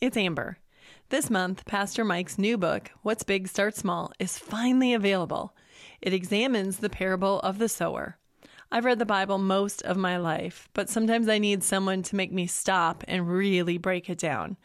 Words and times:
it's 0.00 0.16
Amber. 0.16 0.58
This 1.08 1.28
month, 1.28 1.64
Pastor 1.64 2.04
Mike's 2.04 2.38
new 2.38 2.56
book, 2.56 2.92
What's 3.02 3.24
Big 3.24 3.48
Start 3.48 3.74
Small, 3.74 4.12
is 4.20 4.38
finally 4.38 4.94
available. 4.94 5.56
It 6.00 6.12
examines 6.12 6.76
the 6.76 6.88
parable 6.88 7.40
of 7.40 7.58
the 7.58 7.68
sower. 7.68 8.16
I've 8.70 8.84
read 8.84 9.00
the 9.00 9.06
Bible 9.06 9.38
most 9.38 9.82
of 9.82 9.96
my 9.96 10.16
life, 10.16 10.68
but 10.72 10.88
sometimes 10.88 11.28
I 11.28 11.38
need 11.38 11.64
someone 11.64 12.02
to 12.04 12.16
make 12.16 12.30
me 12.30 12.46
stop 12.46 13.02
and 13.08 13.28
really 13.28 13.76
break 13.76 14.08
it 14.08 14.18
down. 14.18 14.56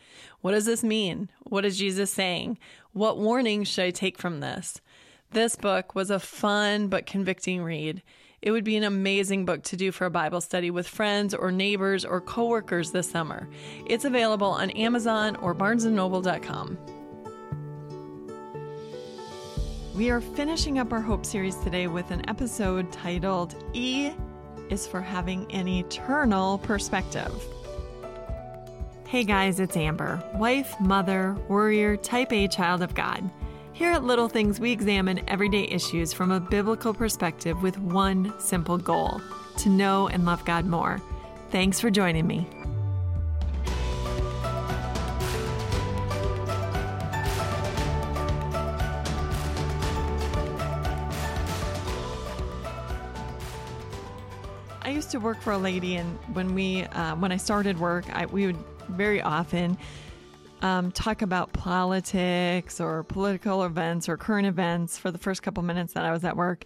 What 0.41 0.51
does 0.51 0.65
this 0.65 0.83
mean? 0.83 1.31
What 1.41 1.65
is 1.65 1.79
Jesus 1.79 2.11
saying? 2.11 2.59
What 2.91 3.17
warnings 3.17 3.69
should 3.69 3.85
I 3.85 3.91
take 3.91 4.19
from 4.19 4.39
this? 4.39 4.81
This 5.31 5.55
book 5.55 5.95
was 5.95 6.11
a 6.11 6.19
fun 6.19 6.89
but 6.89 7.07
convicting 7.07 7.63
read. 7.63 8.03
It 8.43 8.51
would 8.51 8.65
be 8.65 8.75
an 8.75 8.83
amazing 8.83 9.45
book 9.45 9.63
to 9.63 9.77
do 9.77 9.93
for 9.93 10.05
a 10.05 10.09
Bible 10.09 10.41
study 10.41 10.69
with 10.69 10.85
friends 10.85 11.33
or 11.33 11.49
neighbors 11.49 12.03
or 12.03 12.19
coworkers 12.19 12.91
this 12.91 13.09
summer. 13.09 13.47
It's 13.85 14.03
available 14.03 14.49
on 14.49 14.69
Amazon 14.71 15.37
or 15.37 15.55
barnesandnoble.com. 15.55 16.77
We 19.95 20.09
are 20.09 20.19
finishing 20.19 20.77
up 20.77 20.91
our 20.91 20.99
Hope 20.99 21.25
series 21.25 21.55
today 21.55 21.87
with 21.87 22.11
an 22.11 22.29
episode 22.29 22.91
titled 22.91 23.55
E 23.71 24.11
is 24.69 24.85
for 24.85 24.99
having 24.99 25.49
an 25.53 25.69
eternal 25.69 26.57
perspective. 26.57 27.31
Hey 29.07 29.23
guys, 29.23 29.61
it's 29.61 29.77
Amber, 29.77 30.21
wife, 30.33 30.77
mother, 30.81 31.37
warrior, 31.47 31.95
type 31.95 32.33
A 32.33 32.49
child 32.49 32.81
of 32.81 32.93
God. 32.93 33.23
Here 33.75 33.91
at 33.91 34.03
Little 34.03 34.29
Things, 34.29 34.59
we 34.59 34.71
examine 34.71 35.27
everyday 35.27 35.63
issues 35.63 36.13
from 36.13 36.29
a 36.29 36.39
biblical 36.39 36.93
perspective 36.93 37.63
with 37.63 37.79
one 37.79 38.31
simple 38.39 38.77
goal 38.77 39.19
to 39.57 39.69
know 39.69 40.07
and 40.09 40.27
love 40.27 40.45
God 40.45 40.67
more. 40.67 41.01
Thanks 41.49 41.79
for 41.79 41.89
joining 41.89 42.27
me. 42.27 42.47
I 54.83 54.89
used 54.91 55.09
to 55.09 55.17
work 55.17 55.41
for 55.41 55.53
a 55.53 55.57
lady, 55.57 55.95
and 55.95 56.19
when 56.33 56.53
we 56.53 56.83
uh, 56.83 57.15
when 57.15 57.31
I 57.31 57.37
started 57.37 57.79
work, 57.79 58.05
I, 58.15 58.27
we 58.27 58.45
would 58.45 58.63
very 58.89 59.19
often 59.19 59.79
um, 60.63 60.91
talk 60.91 61.21
about 61.21 61.51
politics 61.51 62.79
or 62.79 63.03
political 63.03 63.63
events 63.63 64.07
or 64.07 64.15
current 64.15 64.47
events 64.47 64.97
for 64.97 65.11
the 65.11 65.17
first 65.17 65.43
couple 65.43 65.61
minutes 65.61 65.93
that 65.93 66.05
I 66.05 66.11
was 66.11 66.23
at 66.23 66.37
work. 66.37 66.63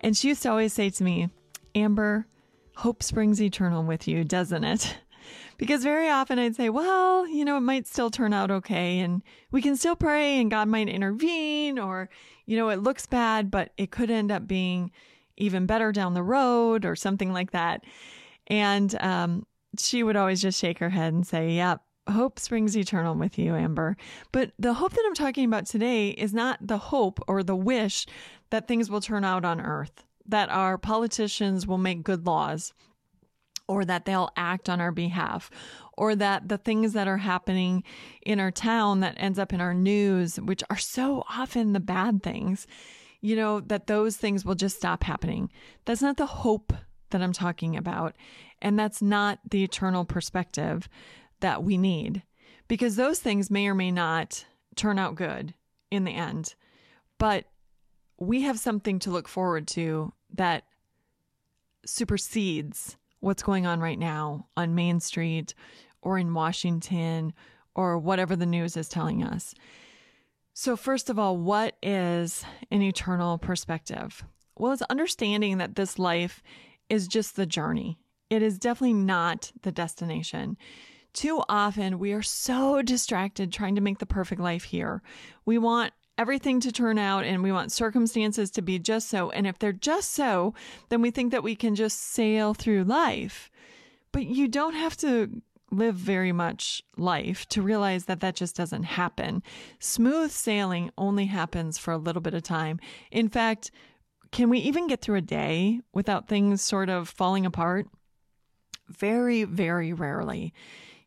And 0.00 0.16
she 0.16 0.28
used 0.28 0.42
to 0.42 0.50
always 0.50 0.72
say 0.72 0.90
to 0.90 1.04
me, 1.04 1.30
Amber, 1.74 2.26
hope 2.74 3.04
springs 3.04 3.40
eternal 3.40 3.84
with 3.84 4.08
you, 4.08 4.24
doesn't 4.24 4.64
it? 4.64 4.98
Because 5.58 5.82
very 5.82 6.08
often 6.08 6.38
I'd 6.38 6.54
say, 6.54 6.68
well, 6.68 7.26
you 7.26 7.44
know, 7.44 7.56
it 7.56 7.62
might 7.62 7.88
still 7.88 8.10
turn 8.10 8.32
out 8.32 8.50
okay 8.50 9.00
and 9.00 9.22
we 9.50 9.60
can 9.60 9.74
still 9.74 9.96
pray 9.96 10.38
and 10.38 10.50
God 10.50 10.68
might 10.68 10.88
intervene 10.88 11.80
or, 11.80 12.10
you 12.44 12.56
know, 12.56 12.68
it 12.68 12.82
looks 12.82 13.06
bad, 13.06 13.50
but 13.50 13.72
it 13.76 13.90
could 13.90 14.08
end 14.10 14.30
up 14.30 14.46
being 14.46 14.92
even 15.36 15.66
better 15.66 15.90
down 15.90 16.14
the 16.14 16.22
road 16.22 16.84
or 16.84 16.94
something 16.94 17.32
like 17.32 17.52
that. 17.52 17.82
And, 18.46 18.94
um, 19.02 19.46
she 19.78 20.02
would 20.02 20.14
always 20.14 20.42
just 20.42 20.60
shake 20.60 20.78
her 20.78 20.90
head 20.90 21.12
and 21.12 21.26
say, 21.26 21.52
yep, 21.52 21.80
hope 22.08 22.38
springs 22.38 22.76
eternal 22.76 23.14
with 23.14 23.38
you, 23.38 23.54
Amber. 23.54 23.96
But 24.32 24.52
the 24.58 24.74
hope 24.74 24.92
that 24.92 25.04
I'm 25.06 25.14
talking 25.14 25.44
about 25.44 25.66
today 25.66 26.10
is 26.10 26.32
not 26.32 26.66
the 26.66 26.78
hope 26.78 27.20
or 27.26 27.42
the 27.42 27.56
wish 27.56 28.06
that 28.50 28.68
things 28.68 28.90
will 28.90 29.00
turn 29.00 29.24
out 29.24 29.44
on 29.44 29.60
earth, 29.60 30.04
that 30.26 30.48
our 30.50 30.78
politicians 30.78 31.66
will 31.66 31.78
make 31.78 32.02
good 32.02 32.26
laws, 32.26 32.72
or 33.68 33.84
that 33.84 34.04
they'll 34.04 34.30
act 34.36 34.68
on 34.68 34.80
our 34.80 34.92
behalf, 34.92 35.50
or 35.96 36.14
that 36.14 36.48
the 36.48 36.58
things 36.58 36.92
that 36.92 37.08
are 37.08 37.16
happening 37.16 37.82
in 38.22 38.38
our 38.38 38.52
town 38.52 39.00
that 39.00 39.16
ends 39.16 39.38
up 39.38 39.52
in 39.52 39.60
our 39.60 39.74
news, 39.74 40.36
which 40.36 40.62
are 40.70 40.76
so 40.76 41.24
often 41.28 41.72
the 41.72 41.80
bad 41.80 42.22
things, 42.22 42.66
you 43.20 43.34
know, 43.34 43.60
that 43.60 43.88
those 43.88 44.16
things 44.16 44.44
will 44.44 44.54
just 44.54 44.76
stop 44.76 45.02
happening. 45.02 45.50
That's 45.84 46.02
not 46.02 46.16
the 46.16 46.26
hope 46.26 46.72
that 47.10 47.22
I'm 47.22 47.32
talking 47.32 47.76
about. 47.76 48.14
And 48.62 48.78
that's 48.78 49.02
not 49.02 49.38
the 49.50 49.64
eternal 49.64 50.04
perspective 50.04 50.88
that 51.40 51.62
we 51.62 51.76
need 51.76 52.22
because 52.68 52.96
those 52.96 53.20
things 53.20 53.50
may 53.50 53.68
or 53.68 53.74
may 53.74 53.90
not 53.90 54.44
turn 54.74 54.98
out 54.98 55.14
good 55.14 55.54
in 55.90 56.04
the 56.04 56.12
end. 56.12 56.54
But 57.18 57.46
we 58.18 58.42
have 58.42 58.58
something 58.58 58.98
to 59.00 59.10
look 59.10 59.28
forward 59.28 59.66
to 59.68 60.12
that 60.34 60.64
supersedes 61.84 62.96
what's 63.20 63.42
going 63.42 63.66
on 63.66 63.80
right 63.80 63.98
now 63.98 64.48
on 64.56 64.74
Main 64.74 65.00
Street 65.00 65.54
or 66.02 66.18
in 66.18 66.34
Washington 66.34 67.32
or 67.74 67.98
whatever 67.98 68.36
the 68.36 68.46
news 68.46 68.76
is 68.76 68.88
telling 68.88 69.22
us. 69.22 69.54
So, 70.54 70.76
first 70.76 71.10
of 71.10 71.18
all, 71.18 71.36
what 71.36 71.76
is 71.82 72.42
an 72.70 72.80
eternal 72.80 73.36
perspective? 73.36 74.24
Well, 74.56 74.72
it's 74.72 74.82
understanding 74.82 75.58
that 75.58 75.74
this 75.74 75.98
life 75.98 76.42
is 76.88 77.06
just 77.06 77.36
the 77.36 77.44
journey. 77.44 77.98
It 78.30 78.42
is 78.42 78.58
definitely 78.58 78.94
not 78.94 79.52
the 79.62 79.72
destination. 79.72 80.56
Too 81.16 81.42
often, 81.48 81.98
we 81.98 82.12
are 82.12 82.22
so 82.22 82.82
distracted 82.82 83.50
trying 83.50 83.74
to 83.76 83.80
make 83.80 84.00
the 84.00 84.04
perfect 84.04 84.38
life 84.38 84.64
here. 84.64 85.00
We 85.46 85.56
want 85.56 85.94
everything 86.18 86.60
to 86.60 86.70
turn 86.70 86.98
out 86.98 87.24
and 87.24 87.42
we 87.42 87.50
want 87.50 87.72
circumstances 87.72 88.50
to 88.50 88.60
be 88.60 88.78
just 88.78 89.08
so. 89.08 89.30
And 89.30 89.46
if 89.46 89.58
they're 89.58 89.72
just 89.72 90.12
so, 90.12 90.52
then 90.90 91.00
we 91.00 91.10
think 91.10 91.32
that 91.32 91.42
we 91.42 91.56
can 91.56 91.74
just 91.74 91.98
sail 91.98 92.52
through 92.52 92.84
life. 92.84 93.50
But 94.12 94.26
you 94.26 94.46
don't 94.46 94.74
have 94.74 94.94
to 94.98 95.40
live 95.70 95.94
very 95.94 96.32
much 96.32 96.82
life 96.98 97.48
to 97.48 97.62
realize 97.62 98.04
that 98.04 98.20
that 98.20 98.36
just 98.36 98.54
doesn't 98.54 98.82
happen. 98.82 99.42
Smooth 99.78 100.30
sailing 100.30 100.90
only 100.98 101.24
happens 101.24 101.78
for 101.78 101.92
a 101.92 101.98
little 101.98 102.20
bit 102.20 102.34
of 102.34 102.42
time. 102.42 102.78
In 103.10 103.30
fact, 103.30 103.70
can 104.32 104.50
we 104.50 104.58
even 104.58 104.86
get 104.86 105.00
through 105.00 105.16
a 105.16 105.22
day 105.22 105.80
without 105.94 106.28
things 106.28 106.60
sort 106.60 106.90
of 106.90 107.08
falling 107.08 107.46
apart? 107.46 107.86
Very, 108.90 109.44
very 109.44 109.94
rarely 109.94 110.52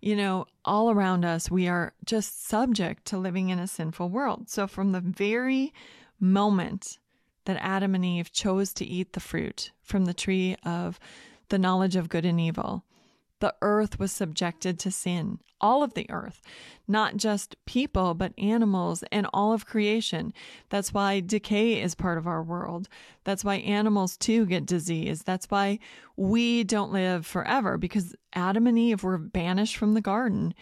you 0.02 0.16
know, 0.16 0.46
all 0.64 0.90
around 0.92 1.26
us, 1.26 1.52
we 1.52 1.68
are 1.68 1.94
just 2.06 2.48
subject 2.48 3.06
to 3.06 3.18
living 3.18 3.50
in 3.50 3.60
a 3.60 3.68
sinful 3.68 4.10
world. 4.10 4.50
So 4.50 4.68
from 4.68 4.92
the 4.92 5.02
very 5.02 5.74
moment 6.20 6.98
that 7.46 7.58
Adam 7.62 7.96
and 7.96 8.06
Eve 8.06 8.32
chose 8.32 8.74
to 8.74 8.86
eat 8.86 9.14
the 9.14 9.20
fruit 9.20 9.72
from 9.82 10.06
the 10.06 10.14
tree 10.14 10.56
of 10.64 11.00
the 11.50 11.60
knowledge 11.60 11.96
of 11.96 12.10
good 12.10 12.26
and 12.26 12.40
evil, 12.40 12.84
the 13.40 13.56
earth 13.62 14.00
was 14.00 14.12
subjected 14.12 14.80
to 14.80 14.92
sin, 14.92 15.40
all 15.62 15.84
of 15.84 15.94
the 15.94 16.10
earth, 16.10 16.42
not 16.88 17.18
just 17.18 17.56
people, 17.66 18.14
but 18.14 18.34
animals 18.38 19.04
and 19.12 19.28
all 19.34 19.54
of 19.54 19.66
creation. 19.66 20.34
That's 20.70 20.94
why 20.94 21.20
decay 21.20 21.82
is 21.82 21.96
part 21.96 22.18
of 22.18 22.28
our 22.28 22.44
world. 22.44 22.90
That's 23.24 23.44
why 23.44 23.56
animals 23.56 24.18
too 24.18 24.46
get 24.46 24.66
disease. 24.66 25.24
That's 25.24 25.46
why 25.48 25.80
we 26.18 26.64
don't 26.64 26.92
live 26.92 27.26
forever 27.26 27.78
because 27.78 28.16
Adam 28.34 28.68
and 28.68 28.78
Eve 28.78 29.04
were 29.04 29.18
banished 29.18 29.78
from 29.78 29.94
the 29.94 30.02
garden. 30.02 30.54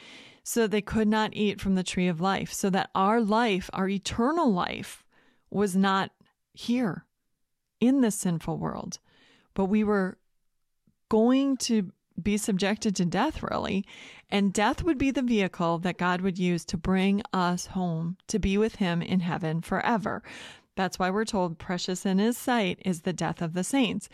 So 0.44 0.66
they 0.66 0.82
could 0.82 1.10
not 1.10 1.32
eat 1.34 1.60
from 1.60 1.76
the 1.76 1.84
tree 1.84 2.08
of 2.08 2.22
life, 2.22 2.54
so 2.54 2.70
that 2.70 2.90
our 2.96 3.20
life, 3.20 3.70
our 3.74 3.90
eternal 3.90 4.50
life, 4.50 5.04
was 5.50 5.76
not 5.76 6.12
here 6.54 7.06
in 7.82 8.00
this 8.00 8.16
sinful 8.16 8.58
world, 8.58 9.00
but 9.54 9.66
we 9.66 9.84
were 9.84 10.18
going 11.10 11.58
to 11.58 11.92
be 12.22 12.38
subjected 12.38 12.96
to 12.96 13.06
death, 13.06 13.44
really. 13.44 13.86
And 14.30 14.54
death 14.54 14.84
would 14.84 14.98
be 14.98 15.12
the 15.12 15.22
vehicle 15.22 15.78
that 15.80 15.98
God 15.98 16.22
would 16.22 16.38
use 16.38 16.66
to 16.66 16.78
bring 16.78 17.22
us 17.34 17.68
home 17.68 18.18
to 18.28 18.40
be 18.40 18.58
with 18.58 18.76
Him 18.76 19.02
in 19.02 19.22
heaven 19.22 19.62
forever. 19.62 20.24
That's 20.76 21.00
why 21.00 21.10
we're 21.10 21.26
told 21.26 21.58
precious 21.58 22.06
in 22.06 22.20
His 22.20 22.38
sight 22.38 22.80
is 22.86 23.02
the 23.02 23.14
death 23.14 23.42
of 23.42 23.54
the 23.54 23.64
saints. 23.64 24.10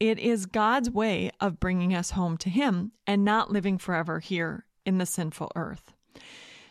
It 0.00 0.18
is 0.18 0.46
God's 0.46 0.90
way 0.90 1.30
of 1.40 1.60
bringing 1.60 1.94
us 1.94 2.12
home 2.12 2.36
to 2.38 2.50
Him 2.50 2.92
and 3.06 3.24
not 3.24 3.50
living 3.50 3.78
forever 3.78 4.20
here 4.20 4.64
in 4.84 4.98
the 4.98 5.06
sinful 5.06 5.52
earth. 5.54 5.92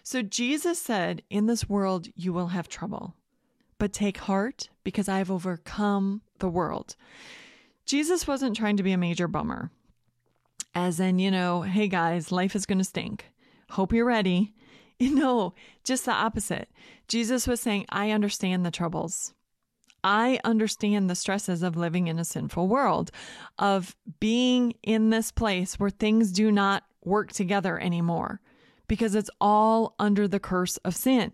So 0.03 0.21
Jesus 0.21 0.79
said, 0.79 1.23
In 1.29 1.45
this 1.45 1.69
world 1.69 2.07
you 2.15 2.33
will 2.33 2.47
have 2.47 2.67
trouble, 2.67 3.15
but 3.77 3.93
take 3.93 4.17
heart 4.17 4.69
because 4.83 5.07
I 5.07 5.19
have 5.19 5.31
overcome 5.31 6.21
the 6.39 6.49
world. 6.49 6.95
Jesus 7.85 8.27
wasn't 8.27 8.55
trying 8.55 8.77
to 8.77 8.83
be 8.83 8.91
a 8.91 8.97
major 8.97 9.27
bummer 9.27 9.71
as 10.75 10.99
in, 10.99 11.19
you 11.19 11.31
know, 11.31 11.61
hey 11.61 11.87
guys, 11.87 12.31
life 12.31 12.55
is 12.55 12.65
going 12.65 12.79
to 12.79 12.83
stink. 12.83 13.31
Hope 13.71 13.93
you're 13.93 14.05
ready. 14.05 14.53
No, 14.99 15.53
just 15.83 16.05
the 16.05 16.13
opposite. 16.13 16.69
Jesus 17.09 17.45
was 17.45 17.59
saying, 17.59 17.87
I 17.89 18.11
understand 18.11 18.65
the 18.65 18.71
troubles. 18.71 19.33
I 20.01 20.39
understand 20.45 21.09
the 21.09 21.15
stresses 21.15 21.61
of 21.61 21.75
living 21.75 22.07
in 22.07 22.19
a 22.19 22.23
sinful 22.23 22.69
world, 22.69 23.11
of 23.57 23.97
being 24.21 24.75
in 24.81 25.09
this 25.09 25.29
place 25.31 25.77
where 25.77 25.89
things 25.89 26.31
do 26.31 26.51
not 26.51 26.83
work 27.03 27.33
together 27.33 27.77
anymore 27.79 28.39
because 28.87 29.15
it's 29.15 29.29
all 29.41 29.95
under 29.99 30.27
the 30.27 30.39
curse 30.39 30.77
of 30.77 30.95
sin. 30.95 31.31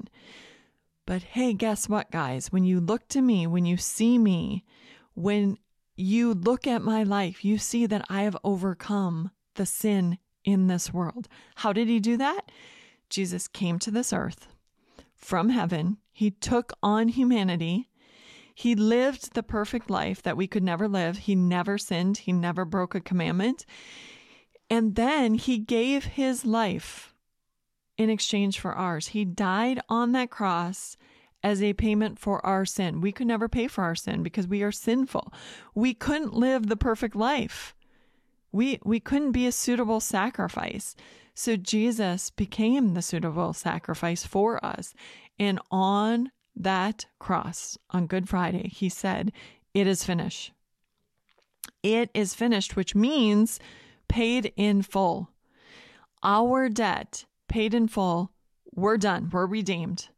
But 1.06 1.24
hey, 1.24 1.54
guess 1.54 1.90
what, 1.90 2.12
guys? 2.12 2.52
When 2.52 2.64
you 2.64 2.80
look 2.80 3.08
to 3.10 3.22
me, 3.22 3.48
when 3.48 3.66
you 3.66 3.78
see 3.78 4.18
me, 4.18 4.64
when 5.16 5.58
you 6.00 6.34
look 6.34 6.66
at 6.66 6.82
my 6.82 7.04
life, 7.04 7.44
you 7.44 7.58
see 7.58 7.86
that 7.86 8.06
I 8.10 8.22
have 8.22 8.38
overcome 8.44 9.32
the 9.56 9.66
sin 9.66 10.18
in 10.44 10.68
this 10.68 10.94
world. 10.94 11.28
How 11.56 11.74
did 11.74 11.88
he 11.88 12.00
do 12.00 12.18
that? 12.18 12.52
Jesus 13.10 13.48
came 13.48 13.80
to 13.80 13.92
this 13.92 14.14
earth 14.14 14.48
from 15.16 15.50
heaven. 15.50 15.98
He 16.12 16.32
took 16.32 16.74
on 16.82 17.10
humanity. 17.10 17.90
He 18.56 18.76
lived 18.76 19.34
the 19.34 19.44
perfect 19.44 19.90
life 19.90 20.22
that 20.24 20.38
we 20.38 20.48
could 20.48 20.64
never 20.64 20.88
live. 20.88 21.20
He 21.20 21.36
never 21.36 21.78
sinned. 21.78 22.20
He 22.20 22.32
never 22.32 22.66
broke 22.66 22.96
a 22.96 23.02
commandment. 23.02 23.66
And 24.70 24.96
then 24.96 25.34
he 25.34 25.58
gave 25.58 26.06
his 26.06 26.46
life 26.46 27.14
in 27.98 28.10
exchange 28.10 28.60
for 28.60 28.74
ours. 28.74 29.08
He 29.08 29.26
died 29.26 29.82
on 29.90 30.14
that 30.14 30.30
cross 30.30 30.96
as 31.44 31.64
a 31.64 31.74
payment 31.74 32.20
for 32.20 32.46
our 32.46 32.66
sin. 32.66 33.02
We 33.02 33.12
could 33.12 33.28
never 33.28 33.48
pay 33.48 33.68
for 33.68 33.84
our 33.84 33.96
sin 33.96 34.24
because 34.24 34.48
we 34.48 34.62
are 34.62 34.72
sinful. 34.72 35.34
We 35.74 35.94
couldn't 35.94 36.34
live 36.34 36.68
the 36.68 36.76
perfect 36.76 37.16
life. 37.16 37.76
We 38.52 38.80
we 38.84 39.00
couldn't 39.00 39.32
be 39.32 39.46
a 39.46 39.52
suitable 39.52 40.00
sacrifice. 40.00 40.96
So 41.34 41.56
Jesus 41.56 42.32
became 42.32 42.94
the 42.94 43.02
suitable 43.02 43.54
sacrifice 43.54 44.26
for 44.26 44.64
us. 44.66 44.94
And 45.38 45.60
on 45.72 46.32
that 46.56 47.06
cross 47.20 47.78
on 47.92 48.08
Good 48.08 48.28
Friday, 48.28 48.68
he 48.68 48.90
said, 48.90 49.32
It 49.74 49.88
is 49.88 50.04
finished. 50.04 50.52
It 51.82 52.10
is 52.14 52.36
finished, 52.36 52.76
which 52.76 52.94
means 52.94 53.60
paid 54.10 54.52
in 54.58 54.82
full. 54.82 55.30
Our 56.22 56.68
debt 56.68 57.26
paid 57.48 57.74
in 57.74 57.88
full. 57.88 58.32
We're 58.74 58.98
done. 58.98 59.30
We're 59.32 59.46
redeemed. 59.46 60.10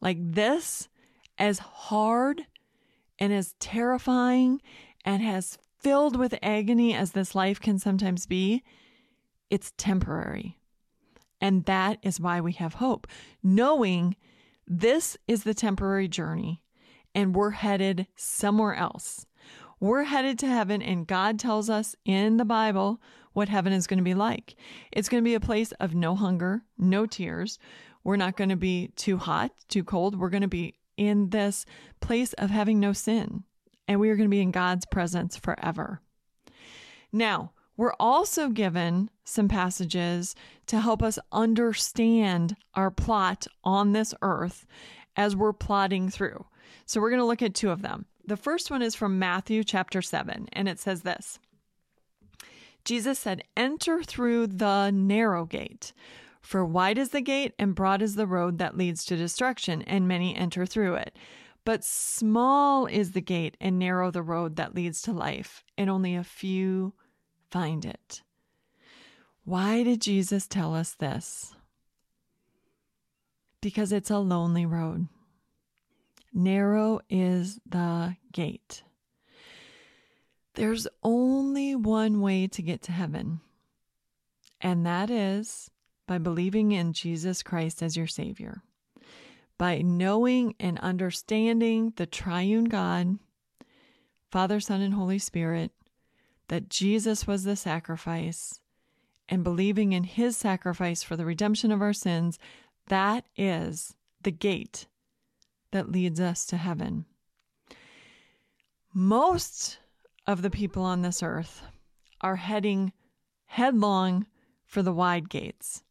Like 0.00 0.18
this, 0.20 0.88
as 1.38 1.58
hard 1.58 2.46
and 3.18 3.32
as 3.32 3.54
terrifying 3.60 4.60
and 5.04 5.22
as 5.22 5.58
filled 5.78 6.16
with 6.16 6.38
agony 6.42 6.94
as 6.94 7.12
this 7.12 7.34
life 7.34 7.60
can 7.60 7.78
sometimes 7.78 8.26
be, 8.26 8.62
it's 9.50 9.72
temporary. 9.76 10.58
And 11.40 11.64
that 11.64 11.98
is 12.02 12.20
why 12.20 12.40
we 12.40 12.52
have 12.52 12.74
hope, 12.74 13.06
knowing 13.42 14.16
this 14.66 15.16
is 15.26 15.44
the 15.44 15.54
temporary 15.54 16.06
journey 16.06 16.62
and 17.14 17.34
we're 17.34 17.50
headed 17.50 18.06
somewhere 18.14 18.74
else. 18.74 19.26
We're 19.80 20.04
headed 20.04 20.38
to 20.40 20.46
heaven, 20.46 20.82
and 20.82 21.06
God 21.06 21.38
tells 21.38 21.70
us 21.70 21.96
in 22.04 22.36
the 22.36 22.44
Bible 22.44 23.00
what 23.32 23.48
heaven 23.48 23.72
is 23.72 23.86
going 23.86 23.98
to 23.98 24.04
be 24.04 24.14
like. 24.14 24.54
It's 24.92 25.08
going 25.08 25.22
to 25.22 25.28
be 25.28 25.34
a 25.34 25.40
place 25.40 25.72
of 25.80 25.94
no 25.94 26.14
hunger, 26.14 26.62
no 26.76 27.06
tears. 27.06 27.58
We're 28.04 28.16
not 28.16 28.36
going 28.36 28.50
to 28.50 28.56
be 28.56 28.88
too 28.96 29.18
hot, 29.18 29.52
too 29.68 29.84
cold. 29.84 30.18
We're 30.18 30.30
going 30.30 30.42
to 30.42 30.48
be 30.48 30.74
in 30.96 31.30
this 31.30 31.64
place 32.00 32.32
of 32.34 32.50
having 32.50 32.80
no 32.80 32.92
sin, 32.92 33.44
and 33.88 34.00
we 34.00 34.10
are 34.10 34.16
going 34.16 34.28
to 34.28 34.34
be 34.34 34.42
in 34.42 34.50
God's 34.50 34.86
presence 34.86 35.36
forever. 35.36 36.00
Now, 37.12 37.52
we're 37.76 37.94
also 37.98 38.50
given 38.50 39.08
some 39.24 39.48
passages 39.48 40.34
to 40.66 40.80
help 40.80 41.02
us 41.02 41.18
understand 41.32 42.56
our 42.74 42.90
plot 42.90 43.46
on 43.64 43.92
this 43.92 44.14
earth 44.20 44.66
as 45.16 45.34
we're 45.34 45.54
plodding 45.54 46.10
through. 46.10 46.44
So 46.84 47.00
we're 47.00 47.10
going 47.10 47.20
to 47.20 47.26
look 47.26 47.42
at 47.42 47.54
two 47.54 47.70
of 47.70 47.82
them. 47.82 48.06
The 48.26 48.36
first 48.36 48.70
one 48.70 48.82
is 48.82 48.94
from 48.94 49.18
Matthew 49.18 49.64
chapter 49.64 50.02
7, 50.02 50.48
and 50.52 50.68
it 50.68 50.78
says 50.78 51.02
this 51.02 51.38
Jesus 52.84 53.18
said, 53.18 53.44
Enter 53.56 54.02
through 54.02 54.48
the 54.48 54.90
narrow 54.90 55.44
gate. 55.44 55.92
For 56.40 56.64
wide 56.64 56.98
is 56.98 57.10
the 57.10 57.20
gate 57.20 57.54
and 57.58 57.74
broad 57.74 58.02
is 58.02 58.14
the 58.14 58.26
road 58.26 58.58
that 58.58 58.76
leads 58.76 59.04
to 59.04 59.16
destruction, 59.16 59.82
and 59.82 60.08
many 60.08 60.34
enter 60.34 60.66
through 60.66 60.94
it. 60.94 61.16
But 61.64 61.84
small 61.84 62.86
is 62.86 63.12
the 63.12 63.20
gate 63.20 63.56
and 63.60 63.78
narrow 63.78 64.10
the 64.10 64.22
road 64.22 64.56
that 64.56 64.74
leads 64.74 65.02
to 65.02 65.12
life, 65.12 65.62
and 65.76 65.90
only 65.90 66.16
a 66.16 66.24
few 66.24 66.94
find 67.50 67.84
it. 67.84 68.22
Why 69.44 69.82
did 69.82 70.00
Jesus 70.00 70.46
tell 70.46 70.74
us 70.74 70.94
this? 70.94 71.54
Because 73.60 73.92
it's 73.92 74.10
a 74.10 74.18
lonely 74.18 74.64
road. 74.64 75.08
Narrow 76.32 77.00
is 77.10 77.60
the 77.68 78.16
gate. 78.32 78.82
There's 80.54 80.86
only 81.02 81.74
one 81.74 82.20
way 82.20 82.46
to 82.48 82.62
get 82.62 82.82
to 82.82 82.92
heaven, 82.92 83.40
and 84.60 84.86
that 84.86 85.10
is 85.10 85.70
by 86.10 86.18
believing 86.18 86.72
in 86.72 86.92
Jesus 86.92 87.40
Christ 87.40 87.84
as 87.84 87.96
your 87.96 88.08
Savior. 88.08 88.64
By 89.56 89.80
knowing 89.80 90.56
and 90.58 90.76
understanding 90.80 91.92
the 91.94 92.04
triune 92.04 92.64
God, 92.64 93.20
Father, 94.32 94.58
Son, 94.58 94.80
and 94.80 94.94
Holy 94.94 95.20
Spirit, 95.20 95.70
that 96.48 96.68
Jesus 96.68 97.28
was 97.28 97.44
the 97.44 97.54
sacrifice 97.54 98.58
and 99.28 99.44
believing 99.44 99.92
in 99.92 100.02
his 100.02 100.36
sacrifice 100.36 101.04
for 101.04 101.14
the 101.14 101.24
redemption 101.24 101.70
of 101.70 101.80
our 101.80 101.92
sins, 101.92 102.40
that 102.88 103.24
is 103.36 103.94
the 104.20 104.32
gate 104.32 104.88
that 105.70 105.92
leads 105.92 106.18
us 106.18 106.44
to 106.46 106.56
heaven. 106.56 107.04
Most 108.92 109.78
of 110.26 110.42
the 110.42 110.50
people 110.50 110.82
on 110.82 111.02
this 111.02 111.22
earth 111.22 111.62
are 112.20 112.34
heading 112.34 112.92
headlong 113.46 114.26
for 114.64 114.82
the 114.82 114.92
wide 114.92 115.30
gates. 115.30 115.84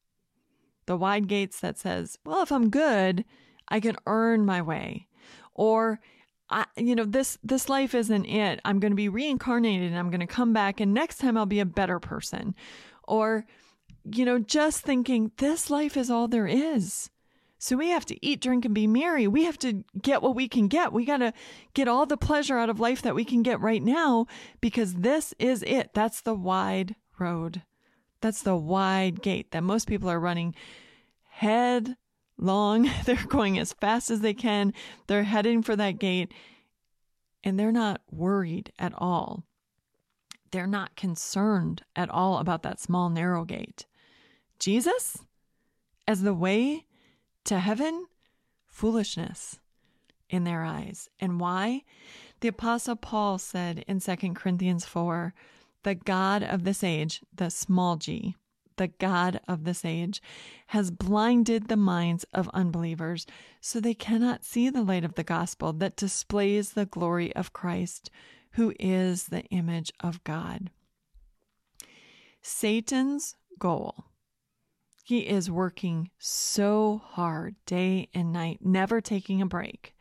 The 0.90 0.98
wide 0.98 1.28
gates 1.28 1.60
that 1.60 1.78
says, 1.78 2.18
well, 2.26 2.42
if 2.42 2.52
I'm 2.52 2.72
good, 2.72 3.24
I 3.68 3.80
can 3.80 3.96
earn 4.08 4.44
my 4.44 4.60
way. 4.60 5.06
Or 5.54 6.00
I, 6.50 6.66
you 6.78 6.96
know, 6.96 7.06
this 7.06 7.38
this 7.44 7.70
life 7.70 7.94
isn't 7.94 8.26
it. 8.26 8.60
I'm 8.66 8.80
going 8.80 8.94
to 8.94 8.96
be 8.96 9.08
reincarnated 9.08 9.92
and 9.92 10.00
I'm 10.00 10.10
going 10.10 10.20
to 10.20 10.26
come 10.26 10.52
back 10.52 10.80
and 10.80 10.92
next 10.92 11.20
time 11.20 11.38
I'll 11.38 11.46
be 11.46 11.60
a 11.60 11.66
better 11.66 12.00
person. 12.00 12.56
Or 13.04 13.46
you 14.04 14.26
know, 14.26 14.40
just 14.40 14.82
thinking 14.82 15.32
this 15.38 15.70
life 15.70 15.96
is 15.96 16.10
all 16.10 16.28
there 16.28 16.48
is. 16.48 17.12
So 17.60 17.78
we 17.78 17.90
have 17.90 18.08
to 18.08 18.26
eat, 18.26 18.42
drink 18.42 18.66
and 18.66 18.74
be 18.74 18.88
merry. 18.88 19.28
We 19.28 19.44
have 19.44 19.60
to 19.60 19.84
get 20.02 20.24
what 20.24 20.36
we 20.36 20.48
can 20.48 20.70
get. 20.70 20.92
We 20.92 21.06
got 21.06 21.18
to 21.18 21.34
get 21.76 21.88
all 21.88 22.08
the 22.08 22.18
pleasure 22.18 22.58
out 22.58 22.72
of 22.72 22.80
life 22.80 23.04
that 23.04 23.14
we 23.14 23.26
can 23.26 23.44
get 23.44 23.62
right 23.62 23.84
now 23.84 24.26
because 24.60 24.96
this 24.96 25.36
is 25.38 25.62
it. 25.68 25.92
That's 25.94 26.22
the 26.22 26.34
wide 26.34 26.96
road. 27.20 27.62
That's 28.22 28.44
the 28.44 28.56
wide 28.56 29.22
gate 29.22 29.52
that 29.52 29.64
most 29.64 29.88
people 29.88 30.10
are 30.10 30.20
running 30.20 30.56
head 31.30 31.96
long. 32.38 32.90
They're 33.06 33.26
going 33.28 33.58
as 33.60 33.74
fast 33.74 34.10
as 34.10 34.22
they 34.22 34.34
can. 34.34 34.74
They're 35.08 35.24
heading 35.24 35.62
for 35.62 35.76
that 35.76 36.00
gate 36.00 36.34
and 37.44 37.60
they're 37.60 37.72
not 37.72 38.02
worried 38.12 38.72
at 38.78 38.94
all. 38.98 39.44
They're 40.52 40.68
not 40.68 40.96
concerned 40.96 41.84
at 41.96 42.10
all 42.10 42.40
about 42.40 42.64
that 42.64 42.80
small, 42.80 43.10
narrow 43.10 43.46
gate. 43.46 43.86
Jesus, 44.58 45.20
as 46.08 46.22
the 46.22 46.34
way 46.34 46.86
to 47.46 47.60
heaven, 47.60 48.08
foolishness 48.68 49.60
in 50.30 50.44
their 50.44 50.64
eyes. 50.64 51.10
And 51.20 51.40
why? 51.40 51.84
The 52.42 52.50
Apostle 52.50 52.96
Paul 52.96 53.38
said 53.38 53.84
in 53.88 54.00
2 54.00 54.16
Corinthians 54.34 54.86
4 54.86 55.34
the 55.84 55.96
God 55.96 56.44
of 56.44 56.64
this 56.64 56.84
age, 56.84 57.22
the 57.34 57.50
small 57.50 57.96
g, 57.96 58.36
the 58.78 58.88
God 58.88 59.40
of 59.48 59.64
this 59.64 59.84
age, 59.86 60.22
has 60.68 60.92
blinded 60.92 61.68
the 61.68 61.78
minds 61.78 62.26
of 62.34 62.50
unbelievers 62.54 63.26
so 63.62 63.80
they 63.80 63.94
cannot 63.94 64.44
see 64.44 64.70
the 64.70 64.84
light 64.84 65.04
of 65.04 65.16
the 65.16 65.24
gospel 65.24 65.74
that 65.74 65.96
displays 65.96 66.72
the 66.72 66.86
glory 66.86 67.36
of 67.36 67.54
Christ, 67.54 68.10
who 68.52 68.74
is 68.80 69.28
the 69.28 69.44
image 69.46 69.92
of 70.00 70.24
God. 70.24 70.72
Satan's 72.42 73.36
goal. 73.60 74.06
He 75.04 75.28
is 75.28 75.50
working 75.50 76.12
so 76.20 77.02
hard 77.04 77.56
day 77.66 78.10
and 78.14 78.32
night, 78.32 78.60
never 78.62 79.02
taking 79.02 79.42
a 79.42 79.46
break, 79.46 79.96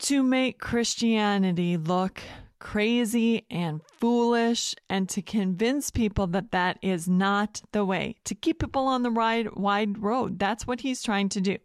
to 0.00 0.22
make 0.22 0.58
Christianity 0.58 1.76
look 1.76 2.22
crazy 2.58 3.46
and 3.50 3.80
foolish 3.98 4.74
and 4.88 5.08
to 5.08 5.22
convince 5.22 5.90
people 5.90 6.26
that 6.28 6.52
that 6.52 6.78
is 6.82 7.08
not 7.08 7.62
the 7.72 7.84
way 7.84 8.16
to 8.24 8.34
keep 8.34 8.60
people 8.60 8.86
on 8.86 9.02
the 9.02 9.10
wide 9.10 9.54
wide 9.54 9.98
road. 9.98 10.38
That's 10.38 10.66
what 10.66 10.80
he's 10.80 11.02
trying 11.02 11.28
to 11.30 11.40
do. 11.40 11.58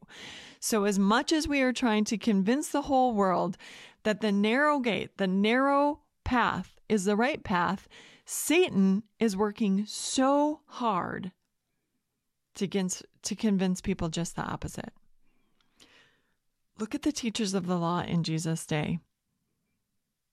So 0.59 0.83
as 0.83 0.99
much 0.99 1.31
as 1.31 1.47
we 1.47 1.61
are 1.61 1.73
trying 1.73 2.05
to 2.05 2.17
convince 2.17 2.69
the 2.69 2.83
whole 2.83 3.13
world 3.13 3.57
that 4.03 4.21
the 4.21 4.31
narrow 4.31 4.79
gate 4.79 5.17
the 5.17 5.27
narrow 5.27 5.99
path 6.23 6.79
is 6.89 7.05
the 7.05 7.15
right 7.15 7.43
path 7.43 7.87
satan 8.25 9.03
is 9.19 9.35
working 9.35 9.85
so 9.85 10.61
hard 10.65 11.31
to, 12.55 12.67
to 12.67 13.35
convince 13.35 13.81
people 13.81 14.09
just 14.09 14.35
the 14.35 14.41
opposite. 14.41 14.93
Look 16.79 16.93
at 16.95 17.01
the 17.03 17.11
teachers 17.11 17.53
of 17.53 17.67
the 17.67 17.77
law 17.77 18.01
in 18.01 18.23
jesus 18.23 18.65
day 18.65 18.99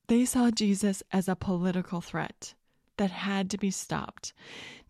they 0.08 0.24
saw 0.24 0.50
Jesus 0.50 1.02
as 1.12 1.28
a 1.28 1.36
political 1.36 2.00
threat 2.00 2.54
that 2.96 3.10
had 3.10 3.48
to 3.50 3.58
be 3.58 3.70
stopped. 3.70 4.32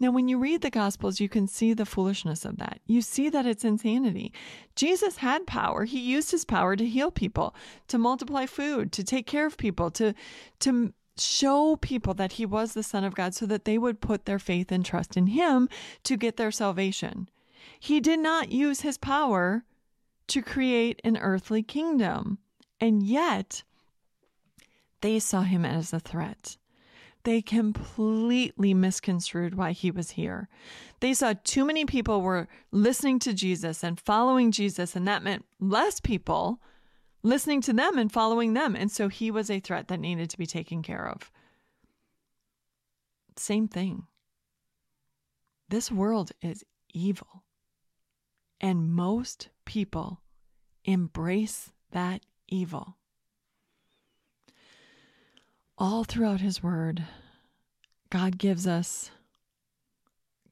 Now, 0.01 0.11
when 0.11 0.29
you 0.29 0.39
read 0.39 0.63
the 0.63 0.71
Gospels, 0.71 1.21
you 1.21 1.29
can 1.29 1.47
see 1.47 1.75
the 1.75 1.85
foolishness 1.85 2.45
of 2.45 2.57
that. 2.57 2.81
You 2.87 3.03
see 3.03 3.29
that 3.29 3.47
it's 3.47 3.65
insanity. 3.65 4.33
Jesus 4.75 5.19
had 5.19 5.47
power. 5.47 5.85
He 5.85 6.01
used 6.01 6.31
his 6.31 6.45
power 6.45 6.75
to 6.75 6.87
heal 6.87 7.11
people, 7.11 7.55
to 7.89 7.99
multiply 7.99 8.47
food, 8.47 8.93
to 8.93 9.05
take 9.05 9.27
care 9.27 9.47
of 9.47 9.59
people, 9.59 9.91
to, 9.93 10.15
to 10.61 10.93
show 11.19 11.77
people 11.77 12.15
that 12.15 12.33
he 12.33 12.47
was 12.47 12.73
the 12.73 12.83
Son 12.83 13.05
of 13.05 13.15
God 13.15 13.35
so 13.35 13.45
that 13.47 13.65
they 13.65 13.79
would 13.79 14.01
put 14.01 14.25
their 14.25 14.39
faith 14.39 14.73
and 14.73 14.85
trust 14.85 15.17
in 15.17 15.29
him 15.29 15.69
to 16.05 16.17
get 16.17 16.37
their 16.37 16.51
salvation. 16.51 17.29
He 17.79 18.01
did 18.01 18.21
not 18.21 18.51
use 18.51 18.81
his 18.81 18.99
power 18.99 19.65
to 20.29 20.43
create 20.43 21.01
an 21.05 21.17
earthly 21.17 21.63
kingdom. 21.63 22.39
And 22.81 23.03
yet, 23.03 23.65
they 25.01 25.19
saw 25.19 25.43
him 25.43 25.65
as 25.65 25.93
a 25.93 26.01
threat. 26.01 26.57
They 27.25 27.43
completely 27.43 28.75
misconstrued 28.75 29.55
why 29.55 29.73
he 29.73 29.91
was 29.91 30.13
here. 30.13 30.49
They 31.01 31.15
saw 31.15 31.35
too 31.45 31.65
many 31.65 31.85
people 31.85 32.23
were 32.23 32.49
listening 32.71 33.19
to 33.21 33.35
Jesus 33.35 33.83
and 33.83 34.01
following 34.01 34.51
Jesus, 34.51 34.97
and 34.97 35.07
that 35.09 35.23
meant 35.23 35.45
less 35.61 36.01
people 36.01 36.61
listening 37.23 37.61
to 37.63 37.73
them 37.73 37.99
and 37.99 38.11
following 38.13 38.55
them. 38.55 38.77
And 38.77 38.91
so 38.91 39.09
he 39.09 39.31
was 39.31 39.51
a 39.51 39.61
threat 39.61 39.89
that 39.89 40.01
needed 40.01 40.31
to 40.31 40.39
be 40.39 40.47
taken 40.47 40.83
care 40.83 41.09
of. 41.09 41.31
Same 43.37 43.69
thing. 43.69 44.07
This 45.69 45.91
world 45.91 46.33
is 46.41 46.65
evil. 46.93 47.45
And 48.61 48.91
most 48.93 49.51
people 49.65 50.23
embrace 50.85 51.73
that 51.93 52.23
evil. 52.49 52.98
All 55.81 56.03
throughout 56.03 56.41
His 56.41 56.61
Word, 56.61 57.05
God 58.11 58.37
gives 58.37 58.67
us 58.67 59.13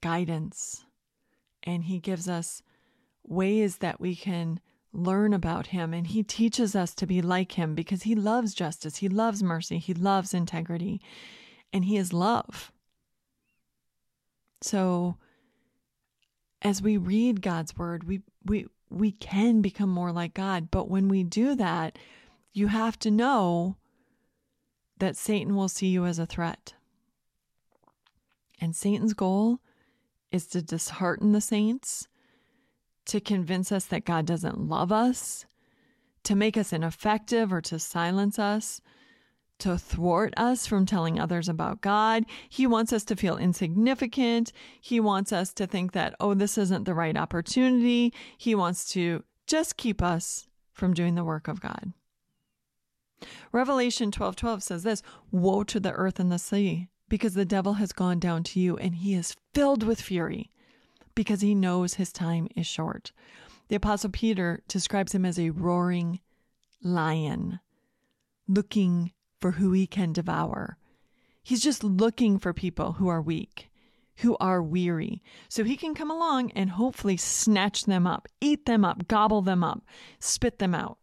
guidance 0.00 0.84
and 1.64 1.82
He 1.82 1.98
gives 1.98 2.28
us 2.28 2.62
ways 3.26 3.78
that 3.78 4.00
we 4.00 4.14
can 4.14 4.60
learn 4.92 5.34
about 5.34 5.68
Him. 5.68 5.92
And 5.92 6.06
He 6.06 6.22
teaches 6.22 6.76
us 6.76 6.94
to 6.94 7.08
be 7.08 7.20
like 7.20 7.52
Him 7.52 7.74
because 7.74 8.04
He 8.04 8.14
loves 8.14 8.54
justice, 8.54 8.98
He 8.98 9.08
loves 9.08 9.42
mercy, 9.42 9.78
He 9.78 9.94
loves 9.94 10.32
integrity, 10.32 11.00
and 11.72 11.84
He 11.84 11.96
is 11.96 12.12
love. 12.12 12.70
So, 14.62 15.16
as 16.62 16.80
we 16.80 16.96
read 16.96 17.42
God's 17.42 17.76
word, 17.76 18.04
we 18.04 18.22
we 18.44 18.66
we 18.90 19.10
can 19.10 19.60
become 19.60 19.90
more 19.90 20.12
like 20.12 20.34
God. 20.34 20.70
But 20.70 20.88
when 20.88 21.08
we 21.08 21.24
do 21.24 21.56
that, 21.56 21.98
you 22.52 22.68
have 22.68 22.96
to 23.00 23.10
know 23.10 23.76
that 24.98 25.16
Satan 25.16 25.54
will 25.54 25.68
see 25.68 25.88
you 25.88 26.04
as 26.06 26.18
a 26.18 26.26
threat. 26.26 26.74
And 28.60 28.74
Satan's 28.74 29.14
goal 29.14 29.60
is 30.32 30.46
to 30.48 30.62
dishearten 30.62 31.32
the 31.32 31.40
saints, 31.40 32.08
to 33.06 33.20
convince 33.20 33.70
us 33.70 33.84
that 33.86 34.04
God 34.04 34.26
doesn't 34.26 34.58
love 34.58 34.90
us, 34.90 35.46
to 36.24 36.34
make 36.34 36.56
us 36.56 36.72
ineffective 36.72 37.52
or 37.52 37.60
to 37.62 37.78
silence 37.78 38.38
us, 38.38 38.80
to 39.58 39.78
thwart 39.78 40.34
us 40.36 40.66
from 40.66 40.84
telling 40.84 41.18
others 41.18 41.48
about 41.48 41.80
God. 41.80 42.24
He 42.48 42.66
wants 42.66 42.92
us 42.92 43.04
to 43.04 43.16
feel 43.16 43.36
insignificant. 43.36 44.52
He 44.80 45.00
wants 45.00 45.32
us 45.32 45.52
to 45.54 45.66
think 45.66 45.92
that, 45.92 46.14
oh, 46.20 46.34
this 46.34 46.58
isn't 46.58 46.84
the 46.84 46.94
right 46.94 47.16
opportunity. 47.16 48.12
He 48.36 48.54
wants 48.54 48.90
to 48.92 49.22
just 49.46 49.76
keep 49.76 50.02
us 50.02 50.48
from 50.72 50.92
doing 50.92 51.14
the 51.14 51.24
work 51.24 51.48
of 51.48 51.60
God. 51.60 51.92
Revelation 53.52 54.10
12 54.10 54.36
12 54.36 54.62
says 54.62 54.82
this 54.82 55.02
Woe 55.30 55.64
to 55.64 55.80
the 55.80 55.92
earth 55.92 56.20
and 56.20 56.30
the 56.30 56.38
sea, 56.38 56.88
because 57.08 57.34
the 57.34 57.44
devil 57.44 57.74
has 57.74 57.92
gone 57.92 58.18
down 58.18 58.42
to 58.44 58.60
you, 58.60 58.76
and 58.76 58.96
he 58.96 59.14
is 59.14 59.36
filled 59.54 59.82
with 59.82 60.00
fury, 60.00 60.50
because 61.14 61.40
he 61.40 61.54
knows 61.54 61.94
his 61.94 62.12
time 62.12 62.48
is 62.56 62.66
short. 62.66 63.12
The 63.68 63.76
Apostle 63.76 64.10
Peter 64.10 64.62
describes 64.68 65.14
him 65.14 65.24
as 65.24 65.38
a 65.38 65.50
roaring 65.50 66.20
lion, 66.82 67.60
looking 68.46 69.12
for 69.40 69.52
who 69.52 69.72
he 69.72 69.86
can 69.86 70.12
devour. 70.12 70.78
He's 71.42 71.62
just 71.62 71.84
looking 71.84 72.38
for 72.38 72.52
people 72.52 72.92
who 72.92 73.08
are 73.08 73.22
weak, 73.22 73.70
who 74.16 74.36
are 74.38 74.62
weary, 74.62 75.22
so 75.48 75.64
he 75.64 75.76
can 75.76 75.94
come 75.94 76.10
along 76.10 76.50
and 76.52 76.70
hopefully 76.70 77.16
snatch 77.16 77.84
them 77.84 78.06
up, 78.06 78.28
eat 78.40 78.66
them 78.66 78.84
up, 78.84 79.08
gobble 79.08 79.42
them 79.42 79.62
up, 79.62 79.82
spit 80.18 80.58
them 80.58 80.74
out. 80.74 80.98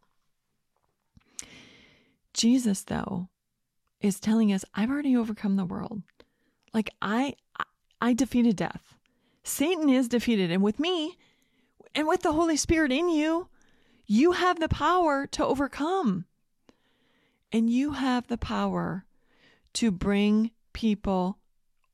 Jesus, 2.34 2.84
though, 2.84 3.30
is 4.02 4.20
telling 4.20 4.52
us, 4.52 4.66
I've 4.74 4.90
already 4.90 5.16
overcome 5.16 5.56
the 5.56 5.66
world. 5.66 6.04
Like 6.74 6.90
I 7.02 7.36
I 8.02 8.14
defeated 8.14 8.58
death. 8.58 8.96
Satan 9.44 9.90
is 9.90 10.08
defeated. 10.08 10.52
And 10.52 10.62
with 10.62 10.80
me 10.80 11.18
and 11.96 12.08
with 12.08 12.22
the 12.22 12.34
Holy 12.34 12.58
Spirit 12.58 12.92
in 12.92 13.10
you, 13.10 13.48
you 14.06 14.34
have 14.34 14.60
the 14.60 14.70
power 14.70 15.28
to 15.28 15.46
overcome. 15.46 16.26
And 17.52 17.70
you 17.70 17.92
have 17.92 18.28
the 18.28 18.38
power 18.38 19.06
to 19.74 19.92
bring 19.92 20.52
people 20.74 21.38